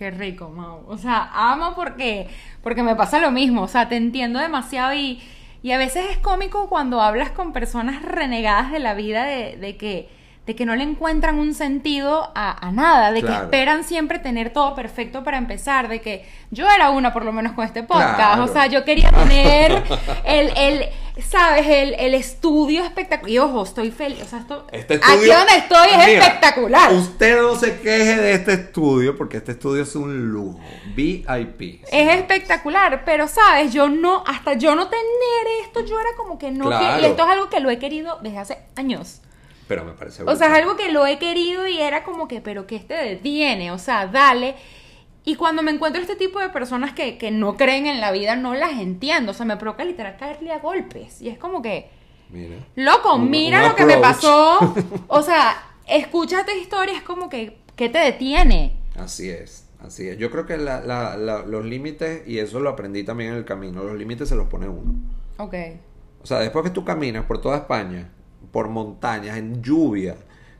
[0.00, 0.82] Qué rico, Mau.
[0.88, 2.26] O sea, amo porque,
[2.62, 3.60] porque me pasa lo mismo.
[3.60, 5.20] O sea, te entiendo demasiado y,
[5.62, 9.76] y a veces es cómico cuando hablas con personas renegadas de la vida de, de
[9.76, 10.08] que,
[10.50, 14.52] de que no le encuentran un sentido a, a nada, de que esperan siempre tener
[14.52, 18.16] todo perfecto para empezar, de que yo era una por lo menos con este podcast.
[18.16, 18.42] Claro.
[18.42, 19.80] O sea, yo quería tener
[20.24, 20.88] el, el
[21.22, 21.64] ¿sabes?
[21.68, 23.30] El, el estudio espectacular.
[23.30, 24.22] Y ojo, estoy feliz.
[24.22, 26.92] O sea, esto, Este aquí donde estoy es Mira, espectacular.
[26.94, 30.58] Usted no se queje de este estudio porque este estudio es un lujo.
[30.96, 31.84] VIP.
[31.92, 35.04] Es espectacular, pero sabes, yo no, hasta yo no tener
[35.64, 36.96] esto, yo era como que no, Claro.
[36.96, 39.20] que- y esto es algo que lo he querido desde hace años.
[39.70, 42.40] Pero me parece O sea, es algo que lo he querido y era como que,
[42.40, 43.70] pero ¿qué te detiene?
[43.70, 44.56] O sea, dale.
[45.24, 48.34] Y cuando me encuentro este tipo de personas que, que no creen en la vida,
[48.34, 49.30] no las entiendo.
[49.30, 51.22] O sea, me provoca literal caerle a golpes.
[51.22, 51.88] Y es como que,
[52.30, 52.56] Mira.
[52.74, 54.74] loco, Un- mira un lo que me pasó.
[55.06, 55.56] O sea,
[55.86, 58.76] escúchate historia, es como que, ¿qué te detiene?
[58.98, 60.18] Así es, así es.
[60.18, 63.44] Yo creo que la- la- la- los límites, y eso lo aprendí también en el
[63.44, 64.94] camino, los límites se los pone uno.
[65.36, 65.54] Ok.
[66.24, 68.10] O sea, después que tú caminas por toda España,
[68.52, 70.16] por montañas, en lluvia,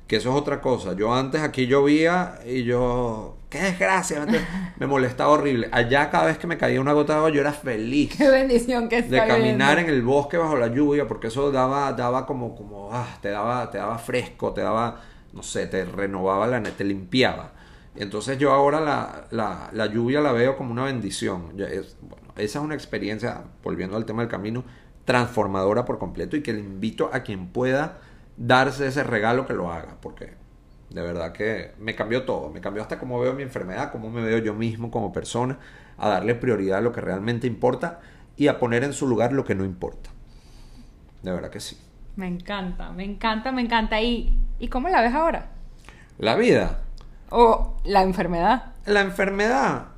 [0.07, 0.95] que eso es otra cosa.
[0.95, 4.27] Yo antes aquí llovía y yo, qué desgracia,
[4.79, 5.69] me- molestaba horrible.
[5.73, 8.89] Allá cada vez que me caía una gota de agua yo era feliz Qué bendición
[8.89, 12.91] que de caminar en el bosque bajo la lluvia, porque eso daba, daba como, como,
[12.93, 15.01] ah, te daba, te daba fresco, te daba,
[15.33, 17.53] no sé, te renovaba la, te limpiaba.
[17.97, 21.53] Entonces yo ahora la, la, la lluvia la veo como una bendición.
[21.59, 24.65] Es- bueno, esa es una experiencia, volviendo al tema del camino,
[25.05, 27.99] transformadora por completo y que le invito a quien pueda
[28.37, 30.35] darse ese regalo que lo haga, porque
[30.91, 34.23] de verdad que me cambió todo, me cambió hasta cómo veo mi enfermedad, cómo me
[34.23, 35.59] veo yo mismo como persona,
[35.99, 38.01] a darle prioridad a lo que realmente importa
[38.37, 40.11] y a poner en su lugar lo que no importa.
[41.23, 41.79] De verdad que sí.
[42.17, 44.01] Me encanta, me encanta, me encanta.
[44.01, 45.51] ¿Y, ¿y cómo la ves ahora?
[46.19, 46.83] La vida,
[47.31, 48.75] O la enfermedad.
[48.87, 49.89] la enfermedad,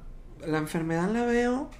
[0.46, 1.70] la enfermedad la veo,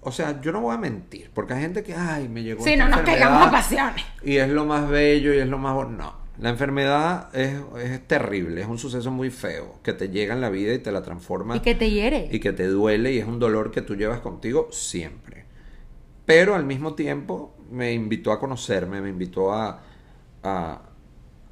[0.00, 2.72] o sea, yo no voy a mentir, porque hay gente que, ay, me llegó Sí,
[2.72, 4.04] esta no nos caigamos a pasiones.
[4.22, 8.60] y es lo más bello y es lo más no la enfermedad es, es terrible
[8.60, 11.56] es un suceso muy feo que te llega en la vida y te la transforma
[11.56, 12.28] Y que te hiere.
[12.30, 15.46] y que te duele y es un dolor que tú llevas contigo siempre.
[16.24, 19.82] Pero al mismo tiempo me invitó a conocerme, me invitó a,
[20.42, 20.82] a,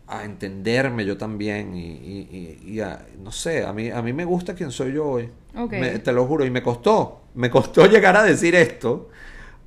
[0.08, 4.12] a entenderme yo también y, y- y- y a, no sé, a mí, a mí
[4.12, 5.30] me gusta quien soy yo hoy.
[5.74, 9.08] Me- te lo juro, y me costó, me costó llegar a decir esto,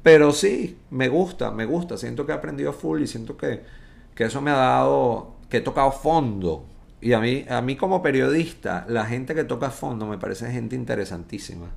[0.03, 3.61] pero sí, me gusta, me gusta, siento que he aprendido full y siento que,
[4.15, 6.65] que eso me ha dado, que he tocado fondo.
[7.01, 10.75] Y a mí, a mí como periodista, la gente que toca fondo me parece gente
[10.75, 11.67] interesantísima,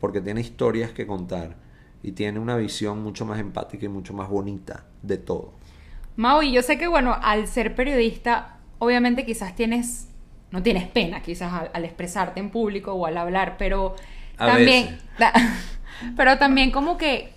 [0.00, 1.56] porque tiene historias que contar
[2.02, 5.52] y tiene una visión mucho más empática y mucho más bonita de todo.
[6.16, 10.08] Mau, y yo sé que, bueno, al ser periodista, obviamente quizás tienes,
[10.50, 13.96] no tienes pena quizás al, al expresarte en público o al hablar, pero
[14.38, 15.32] A también, la-
[16.16, 17.32] pero también como que,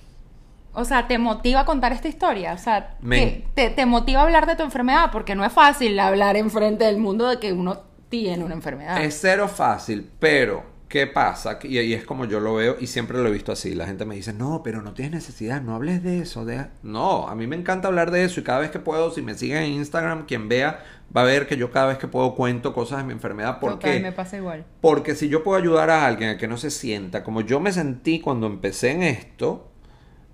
[0.73, 4.23] o sea, te motiva a contar esta historia, o sea, te, te- te motiva a
[4.23, 7.79] hablar de tu enfermedad, porque no es fácil hablar enfrente del mundo de que uno
[8.09, 9.01] tiene una enfermedad.
[9.03, 11.59] Es cero fácil, pero ¿qué pasa?
[11.63, 13.73] Y, y es como yo lo veo y siempre lo he visto así.
[13.75, 16.45] La gente me dice, no, pero no tienes necesidad, no hables de eso.
[16.45, 16.71] deja-".
[16.83, 19.35] No, a mí me encanta hablar de eso y cada vez que puedo, si me
[19.35, 20.83] siguen en Instagram, quien vea
[21.15, 23.59] va a ver que yo cada vez que puedo cuento cosas de mi enfermedad.
[23.59, 23.99] ¿Por Total, qué?
[24.01, 24.65] me pasa igual.
[24.81, 27.71] Porque si yo puedo ayudar a alguien a que no se sienta como yo me
[27.73, 29.71] sentí cuando empecé en esto,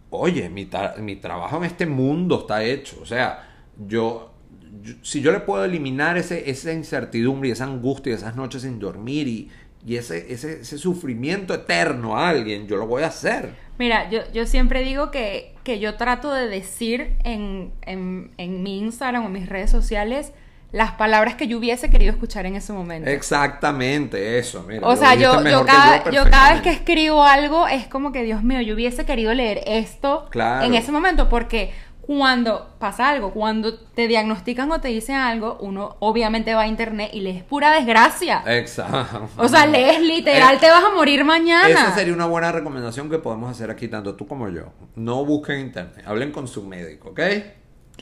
[0.10, 2.98] oye, mi, tra- mi trabajo en este mundo está hecho.
[3.02, 4.34] O sea, yo,
[4.82, 8.64] yo- si yo le puedo eliminar ese, esa incertidumbre y esa angustia y esas noches
[8.64, 9.52] sin dormir y,
[9.86, 13.56] y ese, ese, ese sufrimiento eterno a alguien, yo lo voy a hacer.
[13.80, 18.78] Mira, yo, yo siempre digo que, que yo trato de decir en, en, en mi
[18.80, 20.34] Instagram o en mis redes sociales
[20.72, 23.10] las palabras que yo hubiese querido escuchar en ese momento.
[23.10, 24.64] Exactamente eso.
[24.68, 28.24] Mira, O sea, yo, yo, cada, yo cada vez que escribo algo es como que,
[28.24, 30.66] Dios mío, yo hubiese querido leer esto Claro.
[30.66, 31.74] en ese momento porque
[32.18, 37.12] cuando pasa algo, cuando te diagnostican o te dicen algo, uno obviamente va a internet
[37.14, 38.44] y lees pura desgracia.
[38.46, 39.30] Exacto.
[39.38, 41.70] O sea, lees literal, te vas a morir mañana.
[41.70, 44.74] Esa sería una buena recomendación que podemos hacer aquí, tanto tú como yo.
[44.96, 47.20] No busquen internet, hablen con su médico, ¿ok?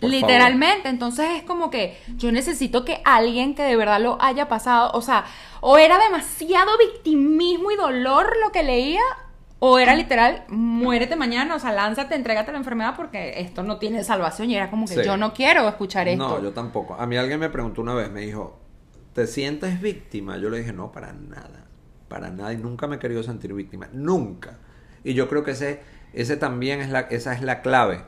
[0.01, 4.47] Por Literalmente, entonces es como que yo necesito que alguien que de verdad lo haya
[4.47, 5.25] pasado, o sea,
[5.61, 9.03] o era demasiado victimismo y dolor lo que leía,
[9.61, 14.03] O era literal, muérete mañana, o sea, lánzate, entrégate la enfermedad porque esto no tiene
[14.05, 14.49] salvación.
[14.49, 15.01] Y era como que Sí.
[15.03, 16.27] yo no quiero escuchar esto.
[16.29, 16.95] No, yo tampoco.
[16.95, 18.57] A mí alguien me preguntó una vez, me dijo,
[19.13, 20.37] ¿te sientes víctima?
[20.37, 21.65] Yo le dije, no, para nada.
[22.07, 22.53] Para nada.
[22.53, 23.89] Y nunca me he querido sentir víctima.
[23.91, 24.59] Nunca.
[25.03, 25.81] Y yo creo que ese,
[26.13, 28.01] ese también es la, esa es la clave.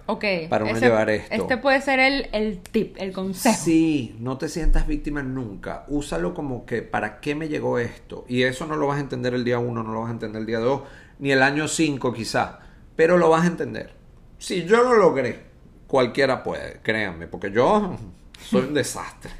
[0.49, 1.35] Para uno ese- llevar esto.
[1.35, 3.57] Este puede ser el, el tip, el consejo.
[3.61, 5.83] Sí, no te sientas víctima nunca.
[5.89, 8.23] Úsalo como que, ¿para qué me llegó esto?
[8.29, 10.39] Y eso no lo vas a entender el día uno, no lo vas a entender
[10.39, 10.83] el día dos,
[11.21, 12.55] ni el año cinco quizás.
[12.97, 13.93] Pero lo vas a entender.
[14.37, 15.39] Si yo lo logré,
[15.87, 17.95] cualquiera puede, créanme, porque yo
[18.49, 19.31] soy un desastre.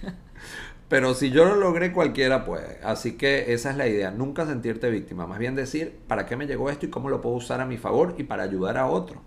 [0.88, 2.80] Pero si yo lo logré, cualquiera puede.
[2.84, 5.26] Así que esa es la idea, nunca sentirte víctima.
[5.26, 7.78] Más bien decir, ¿para qué me llegó esto y cómo lo puedo usar a mi
[7.78, 9.22] favor y para ayudar a otro?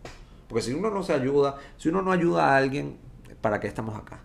[0.46, 2.98] Porque si uno no se ayuda, si uno no ayuda a alguien,
[3.40, 4.20] ¿para qué estamos acá?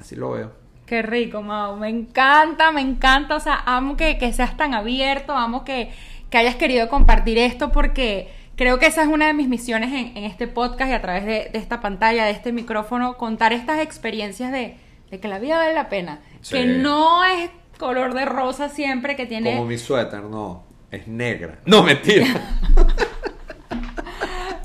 [0.00, 0.52] Así lo veo.
[0.86, 1.76] Qué rico, Mau.
[1.76, 3.34] Me encanta, me encanta.
[3.34, 5.90] O sea, amo que, que seas tan abierto, amo que,
[6.30, 10.16] que hayas querido compartir esto porque creo que esa es una de mis misiones en,
[10.16, 13.80] en este podcast y a través de, de esta pantalla, de este micrófono, contar estas
[13.80, 14.76] experiencias de,
[15.10, 16.20] de que la vida vale la pena.
[16.40, 16.56] Sí.
[16.56, 19.52] Que no es color de rosa siempre, que tiene...
[19.52, 21.58] Como mi suéter, no, es negra.
[21.64, 22.26] No, mentira.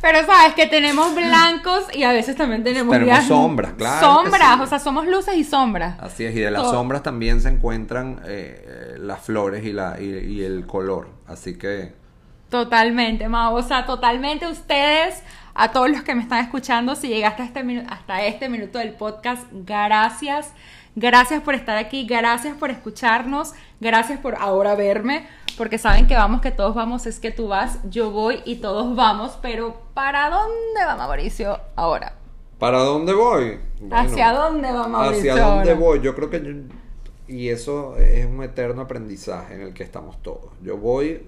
[0.04, 4.56] Pero sabes que tenemos blancos y a veces también tenemos, Tenemos días- sombras, claro Sombras,
[4.58, 4.62] sí.
[4.62, 5.98] o sea, somos luces y sombras.
[6.00, 6.74] Así es, y de las Todo.
[6.74, 11.08] sombras también se encuentran eh, las flores y, la, y, y el color.
[11.26, 11.94] Así que
[12.50, 13.56] Totalmente, Mau.
[13.56, 15.24] O sea, totalmente ustedes,
[15.56, 18.92] a todos los que me están escuchando, si llegaste a este hasta este minuto del
[18.92, 20.52] podcast, gracias.
[20.96, 25.26] Gracias por estar aquí, gracias por escucharnos, gracias por ahora verme,
[25.58, 28.96] porque saben que vamos, que todos vamos, es que tú vas, yo voy y todos
[28.96, 32.18] vamos, pero ¿para dónde va Mauricio ahora?
[32.58, 33.60] ¿Para dónde voy?
[33.80, 35.76] Bueno, ¿Hacia dónde va Mauricio ¿Hacia dónde ahora?
[35.76, 36.02] voy?
[36.02, 36.42] Yo creo que...
[36.44, 36.54] yo-
[37.28, 40.52] y eso es un eterno aprendizaje en el que estamos todos.
[40.62, 41.28] Yo voy,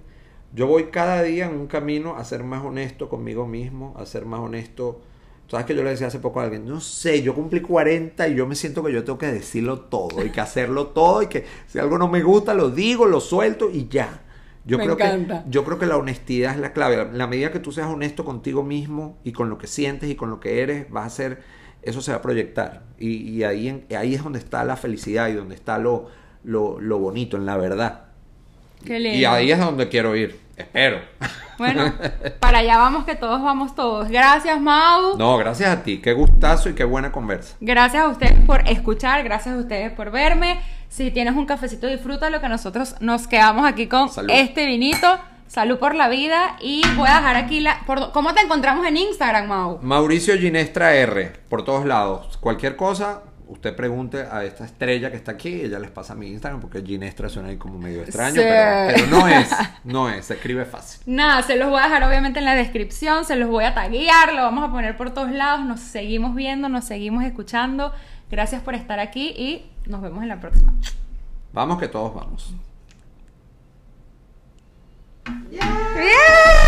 [0.53, 4.26] yo voy cada día en un camino a ser más honesto conmigo mismo, a ser
[4.26, 5.01] más honesto.
[5.48, 6.66] ¿Sabes que yo le decía hace poco a alguien?
[6.68, 10.26] No sé, yo cumplí 40 y yo me siento que yo tengo que decirlo todo
[10.26, 13.70] y que hacerlo todo y que si algo no me gusta lo digo, lo suelto
[13.72, 14.22] y ya.
[14.66, 15.38] Yo Me creo encanta.
[15.38, 16.98] que yo creo que la honestidad es la clave.
[16.98, 20.16] La, la medida que tú seas honesto contigo mismo y con lo que sientes y
[20.16, 21.43] con lo que eres, vas a ser
[21.84, 22.84] eso se va a proyectar.
[22.98, 26.08] Y, y ahí, en- ahí es donde está la felicidad y donde está lo,
[26.43, 28.06] lo, lo bonito, en la verdad.
[28.84, 29.18] Qué lindo.
[29.18, 30.39] Y ahí es donde quiero ir.
[30.58, 31.01] Espero.
[31.58, 31.93] Bueno,
[32.39, 34.10] para allá vamos, que todos vamos todos.
[34.10, 35.18] Gracias, Mau.
[35.18, 35.99] No, gracias a ti.
[36.01, 37.56] Qué gustazo y qué buena conversa.
[37.62, 40.60] Gracias a ustedes por escuchar, gracias a ustedes por verme.
[40.89, 44.30] Si tienes un cafecito, disfruta lo que nosotros nos quedamos aquí con Salud.
[44.34, 45.18] este vinito.
[45.47, 46.56] Salud por la vida.
[46.62, 47.82] Y voy a dejar aquí la.
[47.86, 49.80] por- ¿Cómo te encontramos en Instagram, Mau?
[49.82, 52.38] Mauricio Ginestra R, por todos lados.
[52.38, 56.62] Cualquier cosa, usted pregunte a esta estrella que está aquí, ella les pasa mi Instagram,
[56.62, 58.41] porque Ginestra suena ahí como medio extraño, Sí.
[58.41, 59.50] pero, pero no es,
[59.84, 61.02] no es, se escribe fácil.
[61.06, 64.34] Nada, se los voy a dejar obviamente en la descripción, se los voy a taguear,
[64.34, 65.66] lo vamos a poner por todos lados.
[65.66, 67.93] Nos seguimos viendo, nos seguimos escuchando.
[68.32, 70.74] Gracias por estar aquí y nos vemos en la próxima.
[71.54, 72.54] Vamos que todos vamos.
[75.50, 76.64] ¡Bien!